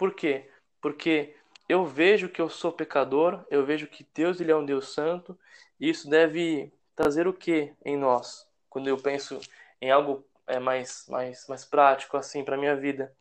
Por 0.00 0.14
quê? 0.14 0.48
Porque 0.80 1.36
eu 1.68 1.84
vejo 1.84 2.30
que 2.30 2.40
eu 2.40 2.48
sou 2.48 2.72
pecador, 2.72 3.44
eu 3.50 3.66
vejo 3.66 3.86
que 3.86 4.08
Deus 4.14 4.40
ele 4.40 4.50
é 4.50 4.56
um 4.56 4.64
Deus 4.64 4.94
santo, 4.94 5.38
e 5.78 5.90
isso 5.90 6.08
deve 6.08 6.72
trazer 6.96 7.28
o 7.28 7.34
que 7.34 7.74
em 7.84 7.98
nós? 7.98 8.48
Quando 8.70 8.88
eu 8.88 8.96
penso 8.96 9.38
em 9.78 9.90
algo 9.90 10.24
é, 10.46 10.58
mais, 10.58 11.04
mais, 11.06 11.46
mais 11.46 11.66
prático 11.66 12.16
assim 12.16 12.42
para 12.42 12.56
minha 12.56 12.74
vida, 12.74 13.14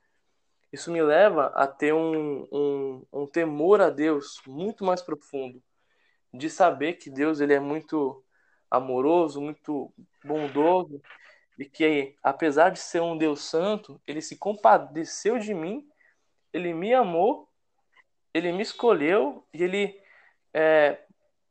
isso 0.71 0.89
me 0.89 1.03
leva 1.03 1.47
a 1.47 1.67
ter 1.67 1.93
um, 1.93 2.47
um, 2.49 3.05
um 3.11 3.27
temor 3.27 3.81
a 3.81 3.89
Deus 3.89 4.41
muito 4.47 4.85
mais 4.85 5.01
profundo, 5.01 5.61
de 6.33 6.49
saber 6.49 6.93
que 6.93 7.09
Deus 7.09 7.41
ele 7.41 7.55
é 7.55 7.59
muito 7.59 8.23
amoroso, 8.71 9.41
muito 9.41 9.91
bondoso 10.23 11.01
e 11.57 11.65
que 11.65 12.15
apesar 12.23 12.69
de 12.69 12.79
ser 12.79 13.01
um 13.01 13.17
Deus 13.17 13.41
santo, 13.41 13.99
ele 14.07 14.21
se 14.21 14.37
compadeceu 14.37 15.37
de 15.37 15.53
mim, 15.53 15.85
ele 16.53 16.73
me 16.73 16.93
amou 16.93 17.49
ele 18.33 18.51
me 18.51 18.61
escolheu 18.61 19.45
e 19.53 19.63
ele 19.63 20.01
é, 20.53 20.99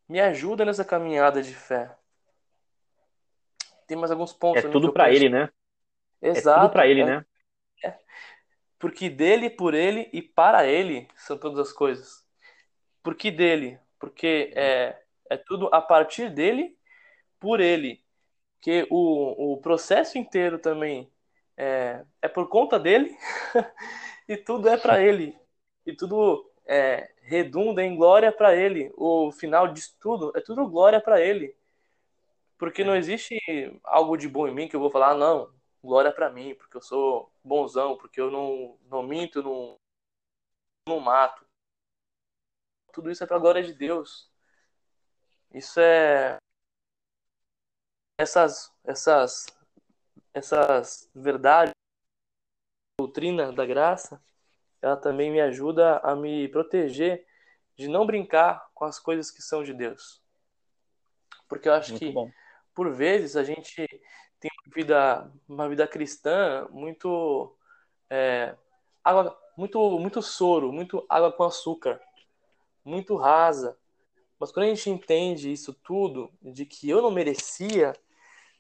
me 0.08 0.20
ajuda 0.20 0.64
nessa 0.64 0.84
caminhada 0.84 1.42
de 1.42 1.54
fé. 1.54 1.94
Tem 3.86 3.96
mais 3.96 4.10
alguns 4.10 4.32
pontos. 4.32 4.64
É 4.64 4.68
tudo 4.68 4.92
para 4.92 5.10
ele, 5.12 5.28
né? 5.28 5.50
Exato. 6.20 6.58
É 6.58 6.62
tudo 6.62 6.72
para 6.72 6.86
ele, 6.86 7.00
é, 7.00 7.04
né? 7.04 7.26
É. 7.84 7.94
Porque 8.78 9.08
dele, 9.08 9.50
por 9.50 9.74
ele 9.74 10.08
e 10.12 10.22
para 10.22 10.66
ele 10.66 11.08
são 11.16 11.38
todas 11.38 11.58
as 11.58 11.72
coisas. 11.72 12.26
Por 13.02 13.14
que 13.14 13.30
dele? 13.30 13.78
Porque 13.98 14.52
é, 14.54 15.00
é 15.30 15.36
tudo 15.36 15.68
a 15.72 15.80
partir 15.80 16.30
dele, 16.30 16.76
por 17.40 17.60
ele. 17.60 18.04
Que 18.60 18.86
o, 18.90 19.54
o 19.54 19.56
processo 19.58 20.18
inteiro 20.18 20.58
também 20.58 21.10
é, 21.56 22.04
é 22.20 22.28
por 22.28 22.48
conta 22.48 22.78
dele 22.78 23.16
e 24.28 24.36
tudo 24.36 24.68
é 24.68 24.76
para 24.76 25.00
ele. 25.02 25.36
E 25.86 25.94
tudo 25.94 26.48
é, 26.66 27.10
redunda 27.22 27.82
em 27.82 27.96
glória 27.96 28.30
para 28.30 28.54
ele. 28.54 28.92
O 28.96 29.32
final 29.32 29.68
disso 29.72 29.96
tudo 29.98 30.32
é 30.36 30.40
tudo 30.40 30.68
glória 30.68 31.00
para 31.00 31.20
ele. 31.20 31.56
Porque 32.58 32.84
não 32.84 32.94
existe 32.94 33.38
algo 33.84 34.16
de 34.16 34.28
bom 34.28 34.46
em 34.46 34.54
mim 34.54 34.68
que 34.68 34.76
eu 34.76 34.80
vou 34.80 34.90
falar, 34.90 35.12
ah, 35.12 35.14
não, 35.16 35.52
glória 35.82 36.12
para 36.12 36.30
mim, 36.30 36.54
porque 36.56 36.76
eu 36.76 36.82
sou 36.82 37.32
bonzão, 37.42 37.96
porque 37.96 38.20
eu 38.20 38.30
não, 38.30 38.78
não 38.90 39.02
minto, 39.02 39.42
não, 39.42 39.76
não 40.86 41.00
mato. 41.00 41.46
Tudo 42.92 43.10
isso 43.10 43.22
é 43.24 43.26
para 43.26 43.38
glória 43.38 43.62
de 43.62 43.72
Deus. 43.72 44.30
Isso 45.52 45.80
é 45.80 46.36
essas 48.18 48.72
essas 48.84 49.46
essas 50.34 51.10
verdades, 51.14 51.72
doutrina 52.98 53.52
da 53.52 53.64
graça, 53.64 54.20
ela 54.82 54.96
também 54.96 55.30
me 55.30 55.40
ajuda 55.40 55.98
a 55.98 56.16
me 56.16 56.48
proteger 56.48 57.24
de 57.76 57.86
não 57.86 58.04
brincar 58.04 58.68
com 58.74 58.84
as 58.84 58.98
coisas 58.98 59.30
que 59.30 59.40
são 59.40 59.62
de 59.62 59.72
Deus. 59.72 60.20
Porque 61.48 61.68
eu 61.68 61.74
acho 61.74 61.92
Muito 61.92 62.04
que 62.04 62.12
bom. 62.12 62.28
por 62.74 62.92
vezes 62.92 63.36
a 63.36 63.44
gente 63.44 63.86
tem 64.40 64.50
uma 64.66 64.74
vida, 64.74 65.32
uma 65.48 65.68
vida 65.68 65.86
cristã 65.86 66.66
muito 66.70 67.56
é, 68.10 68.56
água, 69.04 69.38
muito 69.56 69.98
muito 69.98 70.20
soro, 70.20 70.72
muito 70.72 71.06
água 71.08 71.30
com 71.30 71.44
açúcar, 71.44 72.00
muito 72.84 73.16
rasa. 73.16 73.78
Mas 74.40 74.50
quando 74.50 74.66
a 74.66 74.68
gente 74.68 74.90
entende 74.90 75.52
isso 75.52 75.72
tudo, 75.72 76.32
de 76.42 76.66
que 76.66 76.88
eu 76.90 77.00
não 77.00 77.10
merecia, 77.12 77.92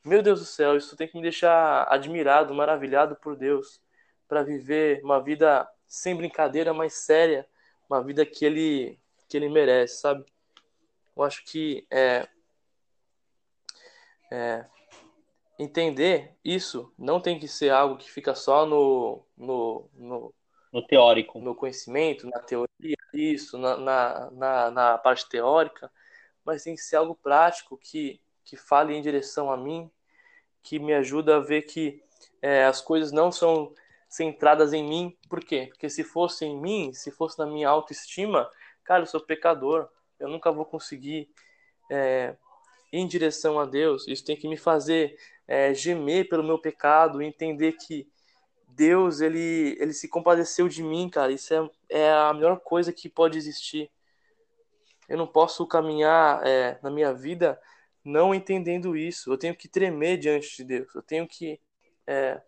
meu 0.04 0.22
Deus 0.22 0.40
do 0.40 0.46
céu, 0.46 0.76
isso 0.76 0.96
tem 0.96 1.08
que 1.08 1.16
me 1.16 1.22
deixar 1.22 1.86
admirado, 1.92 2.54
maravilhado 2.54 3.16
por 3.16 3.36
Deus, 3.36 3.80
para 4.28 4.42
viver 4.42 5.00
uma 5.02 5.20
vida 5.20 5.68
sem 5.86 6.14
brincadeira, 6.14 6.74
mais 6.74 6.92
séria, 6.92 7.48
uma 7.88 8.02
vida 8.02 8.24
que 8.26 8.44
ele 8.44 9.00
que 9.28 9.36
ele 9.36 9.48
merece, 9.48 10.00
sabe? 10.00 10.24
Eu 11.16 11.22
acho 11.22 11.44
que 11.44 11.86
é, 11.90 12.26
é, 14.30 14.64
entender 15.58 16.34
isso 16.44 16.92
não 16.98 17.20
tem 17.20 17.38
que 17.38 17.48
ser 17.48 17.70
algo 17.70 17.98
que 17.98 18.10
fica 18.10 18.34
só 18.34 18.64
no, 18.64 19.22
no, 19.36 19.90
no, 19.94 20.34
No 20.72 20.86
teórico. 20.86 21.40
no 21.40 21.54
conhecimento, 21.54 22.26
na 22.26 22.38
teoria, 22.38 22.96
isso, 23.12 23.58
na, 23.58 23.76
na, 23.76 24.30
na, 24.30 24.70
na 24.70 24.98
parte 24.98 25.28
teórica, 25.28 25.90
mas 26.44 26.62
tem 26.62 26.74
que 26.74 26.80
ser 26.80 26.96
algo 26.96 27.14
prático 27.14 27.76
que, 27.76 28.20
que 28.44 28.56
fale 28.56 28.94
em 28.94 29.02
direção 29.02 29.50
a 29.50 29.56
mim, 29.56 29.90
que 30.62 30.78
me 30.78 30.94
ajuda 30.94 31.36
a 31.36 31.40
ver 31.40 31.62
que 31.62 32.02
é, 32.40 32.64
as 32.64 32.80
coisas 32.80 33.12
não 33.12 33.32
são 33.32 33.74
centradas 34.08 34.72
em 34.72 34.82
mim. 34.82 35.16
Por 35.28 35.40
quê? 35.40 35.66
Porque 35.68 35.90
se 35.90 36.02
fosse 36.02 36.44
em 36.44 36.58
mim, 36.60 36.92
se 36.92 37.10
fosse 37.10 37.38
na 37.38 37.46
minha 37.46 37.68
autoestima, 37.68 38.50
cara, 38.84 39.02
eu 39.02 39.06
sou 39.06 39.20
pecador, 39.20 39.88
eu 40.18 40.28
nunca 40.28 40.50
vou 40.50 40.64
conseguir 40.64 41.28
é, 41.90 42.34
ir 42.92 42.98
em 42.98 43.06
direção 43.06 43.60
a 43.60 43.64
Deus. 43.64 44.08
Isso 44.08 44.24
tem 44.24 44.36
que 44.36 44.48
me 44.48 44.56
fazer 44.56 45.16
é, 45.46 45.74
gemer 45.74 46.28
pelo 46.28 46.42
meu 46.42 46.58
pecado, 46.58 47.22
entender 47.22 47.72
que 47.72 48.08
Deus 48.68 49.20
ele, 49.20 49.76
ele 49.80 49.92
se 49.92 50.08
compadeceu 50.08 50.68
de 50.68 50.82
mim, 50.82 51.08
cara. 51.08 51.32
Isso 51.32 51.52
é, 51.52 51.70
é 51.90 52.10
a 52.12 52.32
melhor 52.32 52.60
coisa 52.60 52.92
que 52.92 53.08
pode 53.08 53.36
existir. 53.36 53.90
Eu 55.08 55.16
não 55.16 55.26
posso 55.26 55.66
caminhar 55.66 56.46
é, 56.46 56.78
na 56.82 56.90
minha 56.90 57.12
vida 57.12 57.60
não 58.04 58.34
entendendo 58.34 58.96
isso. 58.96 59.32
Eu 59.32 59.38
tenho 59.38 59.54
que 59.54 59.68
tremer 59.68 60.18
diante 60.18 60.56
de 60.56 60.64
Deus. 60.64 60.94
Eu 60.94 61.02
tenho 61.02 61.26
que 61.26 61.60
é, 62.06 62.40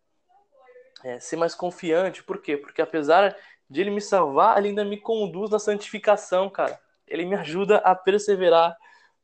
é, 1.05 1.19
ser 1.21 1.37
mais 1.37 1.55
confiante. 1.55 2.23
Por 2.23 2.41
quê? 2.41 2.57
Porque 2.57 2.83
apesar 2.83 3.37
de 3.69 3.81
Ele 3.81 3.91
me 3.91 4.01
salvar, 4.01 4.59
Ele 4.59 4.69
ainda 4.69 4.85
me 4.85 4.99
conduz 4.99 5.51
na 5.51 5.59
santificação, 5.59 6.49
cara. 6.51 6.81
Ele 7.07 7.25
me 7.25 7.35
ajuda 7.37 7.79
a 7.79 7.95
perseverar, 7.95 8.77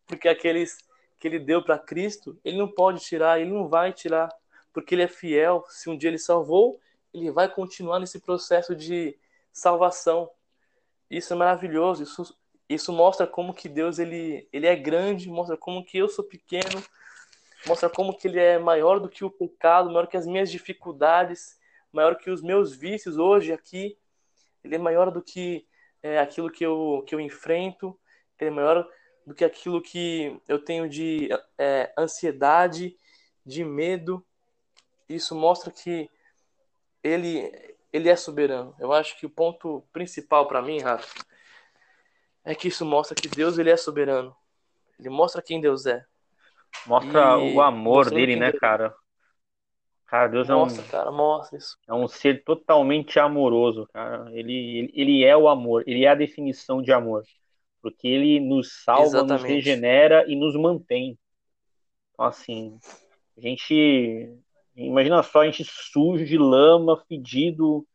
porque 0.06 0.28
aqueles 0.28 0.78
que 1.18 1.28
Ele 1.28 1.38
deu 1.38 1.62
para 1.62 1.78
Cristo, 1.78 2.38
Ele 2.44 2.58
não 2.58 2.68
pode 2.68 3.00
tirar, 3.00 3.40
Ele 3.40 3.50
não 3.50 3.68
vai 3.68 3.92
tirar, 3.92 4.28
porque 4.72 4.94
Ele 4.94 5.02
é 5.02 5.08
fiel. 5.08 5.64
Se 5.68 5.88
um 5.88 5.96
dia 5.96 6.10
Ele 6.10 6.18
salvou, 6.18 6.80
Ele 7.12 7.30
vai 7.30 7.48
continuar 7.48 8.00
nesse 8.00 8.20
processo 8.20 8.74
de 8.74 9.16
salvação. 9.52 10.30
Isso 11.10 11.32
é 11.32 11.36
maravilhoso. 11.36 12.02
Isso 12.02 12.36
isso 12.68 12.92
mostra 12.92 13.26
como 13.26 13.54
que 13.54 13.68
Deus 13.68 13.98
ele, 13.98 14.48
ele 14.52 14.66
é 14.66 14.74
grande, 14.74 15.28
mostra 15.28 15.56
como 15.56 15.84
que 15.84 15.98
eu 15.98 16.08
sou 16.08 16.24
pequeno, 16.24 16.82
mostra 17.66 17.88
como 17.88 18.16
que 18.16 18.26
ele 18.26 18.40
é 18.40 18.58
maior 18.58 18.98
do 18.98 19.08
que 19.08 19.24
o 19.24 19.30
pecado, 19.30 19.90
maior 19.90 20.06
que 20.06 20.16
as 20.16 20.26
minhas 20.26 20.50
dificuldades, 20.50 21.56
maior 21.96 22.16
que 22.16 22.30
os 22.30 22.42
meus 22.42 22.76
vícios 22.76 23.16
hoje 23.16 23.52
aqui. 23.52 23.98
Ele 24.62 24.76
é 24.76 24.78
maior 24.78 25.10
do 25.10 25.22
que 25.22 25.66
é, 26.02 26.18
aquilo 26.18 26.50
que 26.50 26.64
eu, 26.64 27.02
que 27.06 27.14
eu 27.14 27.20
enfrento, 27.20 27.98
ele 28.38 28.50
é 28.50 28.52
maior 28.52 28.88
do 29.26 29.34
que 29.34 29.44
aquilo 29.44 29.80
que 29.80 30.40
eu 30.46 30.58
tenho 30.58 30.88
de 30.88 31.28
é, 31.58 31.92
ansiedade, 31.98 32.96
de 33.44 33.64
medo. 33.64 34.24
Isso 35.08 35.34
mostra 35.34 35.72
que 35.72 36.10
ele, 37.02 37.50
ele 37.92 38.08
é 38.08 38.16
soberano. 38.16 38.74
Eu 38.78 38.92
acho 38.92 39.18
que 39.18 39.24
o 39.24 39.30
ponto 39.30 39.82
principal 39.92 40.46
para 40.46 40.62
mim, 40.62 40.80
Rafa, 40.80 41.24
é 42.44 42.54
que 42.54 42.68
isso 42.68 42.84
mostra 42.84 43.14
que 43.14 43.28
Deus 43.28 43.58
ele 43.58 43.70
é 43.70 43.76
soberano. 43.76 44.36
Ele 44.98 45.08
mostra 45.08 45.42
quem 45.42 45.60
Deus 45.60 45.86
é. 45.86 46.04
Mostra 46.86 47.38
E 47.38 47.54
o 47.54 47.60
amor 47.60 48.10
dele, 48.10 48.36
né, 48.36 48.52
cara? 48.52 48.94
Cara, 50.06 50.28
Deus 50.28 50.48
é 50.48 50.54
um, 50.54 50.60
Mostra, 50.60 50.84
cara, 50.84 51.10
mostra 51.10 51.58
isso. 51.58 51.76
é 51.88 51.92
um 51.92 52.06
ser 52.06 52.44
totalmente 52.44 53.18
amoroso, 53.18 53.88
cara. 53.92 54.30
Ele, 54.32 54.52
ele, 54.52 54.92
ele 54.94 55.24
é 55.24 55.36
o 55.36 55.48
amor, 55.48 55.82
ele 55.86 56.04
é 56.04 56.08
a 56.08 56.14
definição 56.14 56.80
de 56.80 56.92
amor. 56.92 57.24
Porque 57.82 58.06
ele 58.06 58.38
nos 58.38 58.84
salva, 58.84 59.22
nos 59.22 59.32
Exatamente. 59.32 59.52
regenera 59.52 60.24
e 60.28 60.36
nos 60.36 60.54
mantém. 60.56 61.18
Então, 62.12 62.24
assim, 62.24 62.78
a 63.36 63.40
gente. 63.40 64.32
Imagina 64.76 65.22
só, 65.22 65.40
a 65.40 65.46
gente 65.46 65.64
sujo 65.64 66.24
de 66.24 66.38
lama, 66.38 67.02
fedido, 67.08 67.86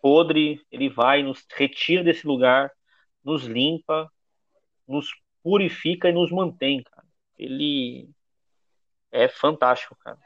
podre. 0.00 0.60
Ele 0.72 0.88
vai, 0.88 1.22
nos 1.22 1.44
retira 1.54 2.02
desse 2.02 2.26
lugar, 2.26 2.72
nos 3.24 3.44
limpa, 3.44 4.10
nos 4.86 5.08
purifica 5.42 6.08
e 6.08 6.12
nos 6.12 6.32
mantém, 6.32 6.82
cara. 6.82 7.06
Ele 7.36 8.08
é 9.12 9.28
fantástico, 9.28 9.96
cara. 9.96 10.18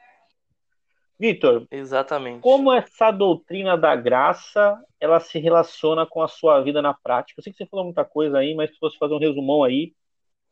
Vitor, 1.23 1.69
Exatamente. 1.71 2.41
como 2.41 2.73
essa 2.73 3.13
doutrina 3.13 3.79
da 3.79 3.95
graça 3.95 4.77
ela 4.99 5.21
se 5.21 5.39
relaciona 5.39 6.05
com 6.05 6.21
a 6.21 6.27
sua 6.27 6.61
vida 6.61 6.83
na 6.83 6.93
prática? 6.93 7.39
Eu 7.39 7.45
sei 7.45 7.53
que 7.53 7.59
você 7.59 7.67
falou 7.67 7.85
muita 7.85 8.05
coisa 8.05 8.39
aí, 8.39 8.57
mas 8.57 8.73
se 8.73 8.79
fosse 8.81 8.99
fazer 8.99 9.15
um 9.15 9.21
resumão 9.21 9.63
aí 9.63 9.95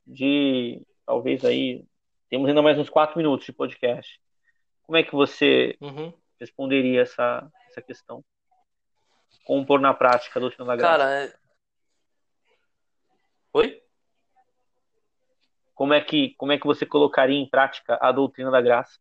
de 0.07 0.81
talvez 1.05 1.45
aí 1.45 1.85
temos 2.29 2.49
ainda 2.49 2.63
mais 2.63 2.79
uns 2.79 2.89
quatro 2.89 3.19
minutos 3.19 3.45
de 3.47 3.53
podcast. 3.53 4.21
Como 4.85 4.97
é 4.97 5.03
que 5.03 5.11
você 5.13 5.77
Uhum. 5.81 6.13
responderia 6.39 7.01
essa, 7.01 7.51
essa 7.69 7.83
questão? 7.83 8.25
Como 9.45 9.67
pôr 9.67 9.81
na 9.81 9.93
prática 9.93 10.39
a 10.39 10.41
doutrina 10.41 10.67
da 10.67 10.77
graça? 10.77 10.99
Cara, 10.99 11.11
é... 11.25 11.35
Oi? 13.55 13.83
Como 15.75 15.93
é 15.93 16.01
que 16.01 16.33
como 16.37 16.53
é 16.53 16.59
que 16.59 16.67
você 16.67 16.87
colocaria 16.87 17.37
em 17.41 17.51
prática 17.51 17.99
a 18.01 18.13
doutrina 18.13 18.53
da 18.53 18.61
graça? 18.61 19.01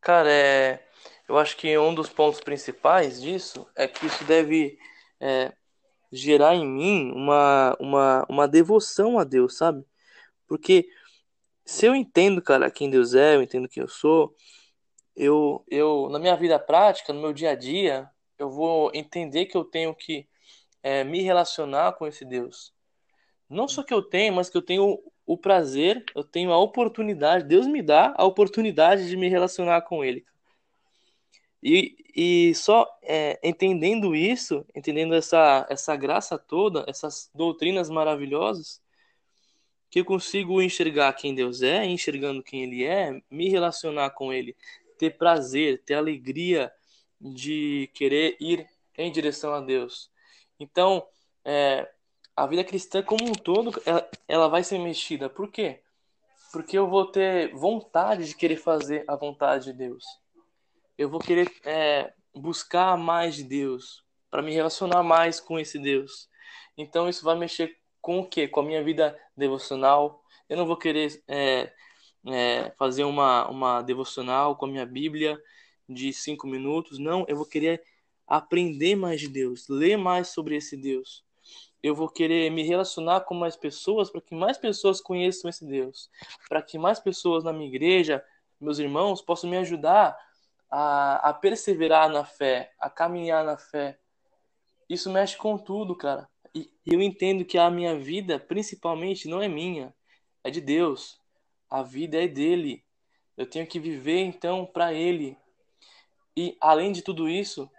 Cara, 0.00 0.30
é... 0.30 0.86
eu 1.28 1.38
acho 1.38 1.56
que 1.56 1.76
um 1.78 1.94
dos 1.94 2.08
pontos 2.08 2.40
principais 2.40 3.20
disso 3.20 3.66
é 3.76 3.86
que 3.86 4.06
isso 4.06 4.24
deve 4.24 4.78
é, 5.20 5.52
gerar 6.10 6.54
em 6.54 6.66
mim 6.66 7.12
uma, 7.12 7.76
uma, 7.78 8.26
uma 8.28 8.48
devoção 8.48 9.18
a 9.18 9.24
Deus, 9.24 9.56
sabe? 9.56 9.84
Porque 10.46 10.88
se 11.64 11.86
eu 11.86 11.94
entendo, 11.94 12.42
cara, 12.42 12.70
quem 12.70 12.90
Deus 12.90 13.14
é, 13.14 13.36
eu 13.36 13.42
entendo 13.42 13.68
quem 13.68 13.82
eu 13.82 13.88
sou, 13.88 14.34
eu, 15.14 15.64
eu 15.68 16.08
na 16.10 16.18
minha 16.18 16.36
vida 16.36 16.58
prática, 16.58 17.12
no 17.12 17.20
meu 17.20 17.32
dia 17.32 17.50
a 17.50 17.54
dia, 17.54 18.10
eu 18.38 18.50
vou 18.50 18.90
entender 18.94 19.46
que 19.46 19.56
eu 19.56 19.64
tenho 19.64 19.94
que 19.94 20.26
é, 20.82 21.04
me 21.04 21.20
relacionar 21.22 21.92
com 21.92 22.06
esse 22.06 22.24
Deus. 22.24 22.72
Não 23.48 23.68
só 23.68 23.82
que 23.82 23.92
eu 23.92 24.02
tenho, 24.02 24.34
mas 24.34 24.48
que 24.48 24.56
eu 24.56 24.62
tenho 24.62 24.98
o 25.32 25.38
prazer, 25.38 26.04
eu 26.12 26.24
tenho 26.24 26.50
a 26.50 26.58
oportunidade, 26.58 27.44
Deus 27.44 27.64
me 27.64 27.80
dá 27.80 28.12
a 28.18 28.24
oportunidade 28.24 29.08
de 29.08 29.16
me 29.16 29.28
relacionar 29.28 29.82
com 29.82 30.04
Ele. 30.04 30.26
E, 31.62 31.94
e 32.16 32.52
só 32.56 32.84
é, 33.00 33.38
entendendo 33.40 34.16
isso, 34.16 34.66
entendendo 34.74 35.14
essa, 35.14 35.64
essa 35.70 35.94
graça 35.94 36.36
toda, 36.36 36.84
essas 36.88 37.30
doutrinas 37.32 37.88
maravilhosas, 37.88 38.82
que 39.88 40.00
eu 40.00 40.04
consigo 40.04 40.60
enxergar 40.60 41.12
quem 41.12 41.32
Deus 41.32 41.62
é, 41.62 41.86
enxergando 41.86 42.42
quem 42.42 42.64
Ele 42.64 42.84
é, 42.84 43.22
me 43.30 43.48
relacionar 43.48 44.10
com 44.10 44.32
Ele, 44.32 44.56
ter 44.98 45.16
prazer, 45.16 45.80
ter 45.84 45.94
alegria 45.94 46.72
de 47.20 47.88
querer 47.94 48.36
ir 48.40 48.66
em 48.98 49.12
direção 49.12 49.54
a 49.54 49.60
Deus. 49.60 50.10
Então, 50.58 51.06
é, 51.44 51.88
a 52.36 52.46
vida 52.46 52.64
cristã 52.64 53.02
como 53.02 53.24
um 53.24 53.32
todo, 53.32 53.80
ela, 53.84 54.10
ela 54.26 54.48
vai 54.48 54.64
ser 54.64 54.78
mexida. 54.78 55.28
Por 55.28 55.50
quê? 55.50 55.80
Porque 56.52 56.76
eu 56.76 56.88
vou 56.88 57.06
ter 57.06 57.54
vontade 57.54 58.26
de 58.26 58.34
querer 58.34 58.56
fazer 58.56 59.04
a 59.06 59.16
vontade 59.16 59.66
de 59.66 59.72
Deus. 59.72 60.04
Eu 60.96 61.08
vou 61.08 61.20
querer 61.20 61.50
é, 61.64 62.12
buscar 62.34 62.96
mais 62.96 63.36
de 63.36 63.44
Deus, 63.44 64.04
para 64.30 64.42
me 64.42 64.52
relacionar 64.52 65.02
mais 65.02 65.40
com 65.40 65.58
esse 65.58 65.78
Deus. 65.78 66.28
Então 66.76 67.08
isso 67.08 67.24
vai 67.24 67.36
mexer 67.36 67.76
com 68.00 68.20
o 68.20 68.26
quê? 68.26 68.48
Com 68.48 68.60
a 68.60 68.64
minha 68.64 68.82
vida 68.82 69.18
devocional. 69.36 70.22
Eu 70.48 70.56
não 70.56 70.66
vou 70.66 70.76
querer 70.76 71.22
é, 71.28 71.72
é, 72.26 72.72
fazer 72.78 73.04
uma, 73.04 73.48
uma 73.48 73.82
devocional 73.82 74.56
com 74.56 74.66
a 74.66 74.68
minha 74.68 74.86
Bíblia 74.86 75.40
de 75.88 76.12
cinco 76.12 76.46
minutos. 76.46 76.98
Não, 76.98 77.24
eu 77.28 77.36
vou 77.36 77.46
querer 77.46 77.82
aprender 78.26 78.94
mais 78.94 79.20
de 79.20 79.28
Deus, 79.28 79.68
ler 79.68 79.96
mais 79.96 80.28
sobre 80.28 80.56
esse 80.56 80.76
Deus. 80.76 81.24
Eu 81.82 81.94
vou 81.94 82.08
querer 82.08 82.50
me 82.50 82.62
relacionar 82.62 83.22
com 83.22 83.34
mais 83.34 83.56
pessoas 83.56 84.10
para 84.10 84.20
que 84.20 84.34
mais 84.34 84.58
pessoas 84.58 85.00
conheçam 85.00 85.48
esse 85.48 85.64
Deus, 85.64 86.10
para 86.48 86.60
que 86.60 86.78
mais 86.78 86.98
pessoas 87.00 87.42
na 87.42 87.52
minha 87.52 87.68
igreja, 87.68 88.22
meus 88.60 88.78
irmãos, 88.78 89.22
possam 89.22 89.48
me 89.48 89.56
ajudar 89.56 90.16
a, 90.70 91.30
a 91.30 91.34
perseverar 91.34 92.08
na 92.10 92.24
fé, 92.24 92.72
a 92.78 92.90
caminhar 92.90 93.44
na 93.44 93.56
fé. 93.56 93.98
Isso 94.88 95.10
mexe 95.10 95.36
com 95.36 95.56
tudo, 95.56 95.96
cara. 95.96 96.28
E 96.54 96.70
eu 96.84 97.00
entendo 97.00 97.44
que 97.44 97.56
a 97.56 97.70
minha 97.70 97.96
vida, 97.96 98.38
principalmente, 98.38 99.28
não 99.28 99.40
é 99.40 99.48
minha, 99.48 99.94
é 100.44 100.50
de 100.50 100.60
Deus. 100.60 101.18
A 101.68 101.82
vida 101.82 102.22
é 102.22 102.28
dele. 102.28 102.84
Eu 103.36 103.46
tenho 103.46 103.66
que 103.66 103.78
viver 103.78 104.18
então 104.18 104.66
para 104.66 104.92
ele. 104.92 105.38
E 106.36 106.56
além 106.60 106.92
de 106.92 107.02
tudo 107.02 107.28
isso, 107.28 107.70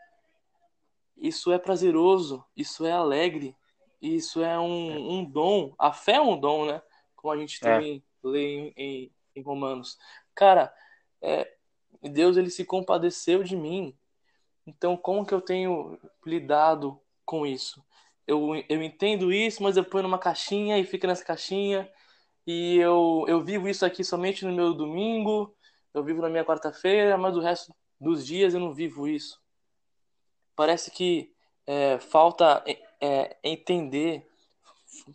isso 1.17 1.51
é 1.51 1.59
prazeroso, 1.59 2.43
isso 2.55 2.85
é 2.85 2.91
alegre, 2.91 3.55
isso 4.01 4.43
é 4.43 4.59
um, 4.59 5.19
um 5.19 5.23
dom. 5.23 5.73
A 5.77 5.93
fé 5.93 6.13
é 6.13 6.21
um 6.21 6.39
dom, 6.39 6.65
né? 6.65 6.81
Como 7.15 7.33
a 7.33 7.37
gente 7.37 7.59
é. 7.61 7.73
também 7.73 7.97
é. 7.97 8.27
lê 8.27 8.55
em, 8.55 8.73
em, 8.75 9.11
em, 9.35 9.41
Romanos. 9.41 9.97
Cara, 10.33 10.73
é, 11.21 11.53
Deus 12.01 12.37
ele 12.37 12.49
se 12.49 12.65
compadeceu 12.65 13.43
de 13.43 13.55
mim. 13.55 13.95
Então, 14.65 14.97
como 14.97 15.25
que 15.25 15.33
eu 15.33 15.41
tenho 15.41 15.99
lidado 16.25 16.99
com 17.25 17.45
isso? 17.45 17.83
Eu, 18.25 18.55
eu 18.69 18.81
entendo 18.81 19.31
isso, 19.31 19.61
mas 19.61 19.77
eu 19.77 19.83
ponho 19.83 20.03
numa 20.03 20.19
caixinha 20.19 20.77
e 20.77 20.85
fica 20.85 21.07
nessa 21.07 21.25
caixinha 21.25 21.91
e 22.45 22.77
eu, 22.77 23.25
eu 23.27 23.41
vivo 23.41 23.67
isso 23.67 23.85
aqui 23.85 24.03
somente 24.03 24.45
no 24.45 24.51
meu 24.51 24.73
domingo, 24.73 25.55
eu 25.93 26.03
vivo 26.03 26.21
na 26.21 26.29
minha 26.29 26.45
quarta-feira, 26.45 27.17
mas 27.17 27.35
o 27.37 27.39
resto 27.39 27.73
dos 27.99 28.25
dias 28.25 28.53
eu 28.53 28.59
não 28.59 28.73
vivo 28.73 29.07
isso. 29.07 29.39
Parece 30.55 30.91
que 30.91 31.31
é, 31.67 31.99
falta 31.99 32.63
é, 33.01 33.35
entender, 33.43 34.25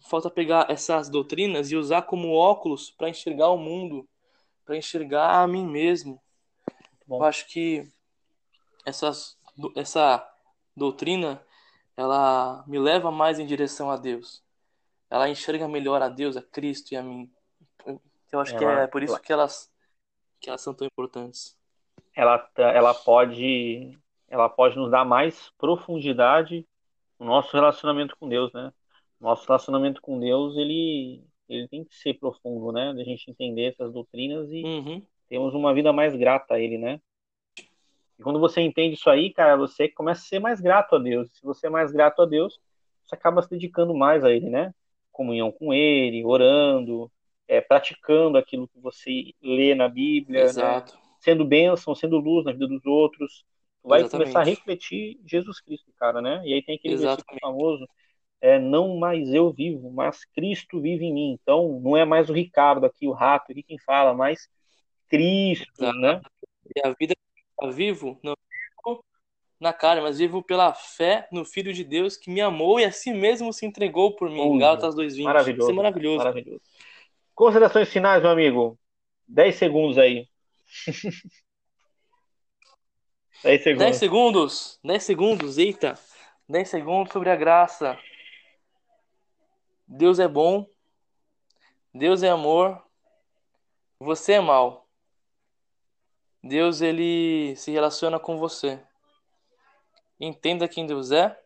falta 0.08 0.28
pegar 0.28 0.70
essas 0.70 1.08
doutrinas 1.08 1.70
e 1.70 1.76
usar 1.76 2.02
como 2.02 2.34
óculos 2.34 2.90
para 2.90 3.08
enxergar 3.08 3.50
o 3.50 3.58
mundo, 3.58 4.06
para 4.64 4.76
enxergar 4.76 5.42
a 5.42 5.46
mim 5.46 5.66
mesmo. 5.66 6.20
Bom. 7.06 7.18
Eu 7.18 7.24
acho 7.24 7.46
que 7.46 7.90
essas, 8.84 9.38
essa 9.76 10.28
doutrina 10.76 11.40
ela 11.96 12.62
me 12.66 12.78
leva 12.78 13.10
mais 13.10 13.38
em 13.38 13.46
direção 13.46 13.90
a 13.90 13.96
Deus 13.96 14.44
ela 15.10 15.28
enxerga 15.28 15.68
melhor 15.68 16.02
a 16.02 16.08
Deus, 16.08 16.36
a 16.36 16.42
Cristo 16.42 16.92
e 16.92 16.96
a 16.96 17.02
mim. 17.02 17.30
Eu 18.32 18.40
acho 18.40 18.54
ela, 18.54 18.58
que 18.58 18.64
é 18.64 18.86
por 18.86 19.02
isso 19.02 19.14
ela, 19.14 19.20
que 19.20 19.32
elas 19.32 19.72
que 20.40 20.48
elas 20.48 20.60
são 20.60 20.74
tão 20.74 20.86
importantes. 20.86 21.56
Ela 22.14 22.48
ela 22.56 22.94
pode 22.94 23.96
ela 24.28 24.48
pode 24.48 24.76
nos 24.76 24.90
dar 24.90 25.04
mais 25.04 25.50
profundidade 25.56 26.66
no 27.18 27.26
nosso 27.26 27.52
relacionamento 27.52 28.16
com 28.18 28.28
Deus, 28.28 28.52
né? 28.52 28.72
Nosso 29.20 29.46
relacionamento 29.46 30.00
com 30.00 30.18
Deus, 30.18 30.56
ele 30.56 31.24
ele 31.48 31.68
tem 31.68 31.84
que 31.84 31.94
ser 31.94 32.14
profundo, 32.14 32.72
né? 32.72 32.92
Da 32.92 33.04
gente 33.04 33.30
entender 33.30 33.66
essas 33.72 33.92
doutrinas 33.92 34.50
e 34.50 34.64
uhum. 34.64 35.02
temos 35.28 35.54
uma 35.54 35.72
vida 35.72 35.92
mais 35.92 36.16
grata 36.16 36.54
a 36.54 36.60
ele, 36.60 36.76
né? 36.76 37.00
E 38.18 38.22
quando 38.22 38.40
você 38.40 38.60
entende 38.60 38.94
isso 38.94 39.08
aí, 39.08 39.32
cara, 39.32 39.56
você 39.56 39.88
começa 39.88 40.22
a 40.22 40.24
ser 40.24 40.38
mais 40.40 40.60
grato 40.60 40.96
a 40.96 40.98
Deus. 40.98 41.30
Se 41.32 41.42
você 41.42 41.68
é 41.68 41.70
mais 41.70 41.92
grato 41.92 42.22
a 42.22 42.26
Deus, 42.26 42.58
você 43.04 43.14
acaba 43.14 43.42
se 43.42 43.50
dedicando 43.50 43.94
mais 43.94 44.24
a 44.24 44.32
ele, 44.32 44.48
né? 44.48 44.74
comunhão 45.16 45.50
com 45.50 45.72
Ele, 45.72 46.22
orando, 46.26 47.10
é, 47.48 47.58
praticando 47.58 48.36
aquilo 48.36 48.68
que 48.68 48.78
você 48.78 49.32
lê 49.42 49.74
na 49.74 49.88
Bíblia, 49.88 50.52
né? 50.52 50.84
sendo 51.18 51.44
bênção, 51.44 51.94
sendo 51.94 52.18
luz 52.18 52.44
na 52.44 52.52
vida 52.52 52.66
dos 52.66 52.84
outros. 52.84 53.44
Vai 53.86 54.00
Exatamente. 54.00 54.32
começar 54.32 54.40
a 54.40 54.44
refletir 54.44 55.20
Jesus 55.24 55.60
Cristo, 55.60 55.92
cara, 55.98 56.20
né? 56.20 56.42
E 56.44 56.52
aí 56.54 56.62
tem 56.62 56.76
aquele 56.76 56.94
Exatamente. 56.94 57.24
versículo 57.24 57.38
famoso, 57.40 57.88
é, 58.40 58.58
não 58.58 58.98
mais 58.98 59.32
eu 59.32 59.52
vivo, 59.52 59.90
mas 59.90 60.24
Cristo 60.24 60.80
vive 60.80 61.04
em 61.04 61.14
mim. 61.14 61.38
Então, 61.40 61.80
não 61.80 61.96
é 61.96 62.04
mais 62.04 62.28
o 62.28 62.32
Ricardo 62.32 62.84
aqui, 62.84 63.06
o 63.06 63.12
rato 63.12 63.52
aqui 63.52 63.62
quem 63.62 63.78
fala, 63.78 64.12
mas 64.12 64.48
Cristo, 65.08 65.72
Exato. 65.78 65.98
né? 65.98 66.20
E 66.74 66.86
a 66.86 66.92
vida 66.98 67.14
que 67.14 67.64
eu 67.64 67.70
vivo, 67.70 68.18
não 68.22 68.34
na 69.58 69.72
cara, 69.72 70.02
mas 70.02 70.18
vivo 70.18 70.42
pela 70.42 70.74
fé 70.74 71.26
no 71.32 71.44
Filho 71.44 71.72
de 71.72 71.82
Deus 71.82 72.16
que 72.16 72.30
me 72.30 72.40
amou 72.40 72.78
e 72.78 72.84
assim 72.84 73.14
mesmo 73.14 73.52
se 73.52 73.64
entregou 73.64 74.14
por 74.14 74.30
mim. 74.30 74.40
Oh, 74.40 74.58
Gálatas 74.58 74.94
2:20. 74.94 75.24
Maravilhoso. 75.24 75.62
Isso 75.62 75.70
é 75.70 75.74
maravilhoso. 75.74 76.18
maravilhoso. 76.18 76.62
Considerações 77.34 77.88
finais, 77.88 78.22
meu 78.22 78.30
amigo. 78.30 78.78
10 79.26 79.56
segundos 79.56 79.98
aí. 79.98 80.28
10 83.46 83.62
segundos. 83.62 83.84
10 83.84 83.96
segundos. 83.96 84.80
10 84.84 85.02
segundos, 85.02 85.58
eita. 85.58 85.98
10 86.48 86.68
segundos 86.68 87.12
sobre 87.12 87.30
a 87.30 87.36
graça. 87.36 87.98
Deus 89.86 90.18
é 90.18 90.26
bom. 90.26 90.66
Deus 91.94 92.22
é 92.22 92.28
amor. 92.28 92.82
Você 93.98 94.34
é 94.34 94.40
mal. 94.40 94.86
Deus 96.42 96.80
ele 96.80 97.56
se 97.56 97.70
relaciona 97.70 98.18
com 98.18 98.38
você. 98.38 98.80
Entenda 100.20 100.68
quem 100.68 100.86
Deus 100.86 101.10
é, 101.10 101.38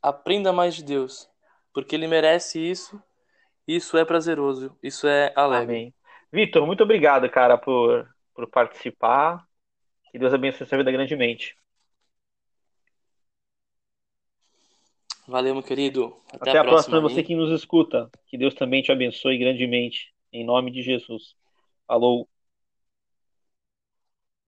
aprenda 0.00 0.52
mais 0.52 0.74
de 0.74 0.84
Deus, 0.84 1.28
porque 1.72 1.94
ele 1.94 2.06
merece 2.06 2.58
isso. 2.58 3.02
Isso 3.66 3.98
é 3.98 4.04
prazeroso, 4.04 4.76
isso 4.82 5.08
é 5.08 5.32
alegre. 5.34 5.76
Amém. 5.76 5.94
Vitor, 6.32 6.64
muito 6.64 6.84
obrigado, 6.84 7.28
cara, 7.28 7.58
por, 7.58 8.08
por 8.34 8.46
participar. 8.48 9.44
Que 10.16 10.20
Deus 10.20 10.32
abençoe 10.32 10.66
sua 10.66 10.78
vida 10.78 10.90
grandemente. 10.90 11.54
Valeu, 15.28 15.52
meu 15.52 15.62
querido. 15.62 16.16
Até, 16.32 16.52
Até 16.52 16.58
a, 16.58 16.64
próxima, 16.64 16.98
próxima 16.98 17.00
você 17.02 17.22
que 17.22 17.36
nos 17.36 17.50
escuta. 17.52 18.10
Que 18.26 18.38
Deus 18.38 18.54
também 18.54 18.82
te 18.82 18.90
abençoe 18.90 19.36
grandemente. 19.36 20.14
Em 20.32 20.42
nome 20.42 20.70
de 20.70 20.80
Jesus. 20.80 21.34
Falou. 21.86 22.26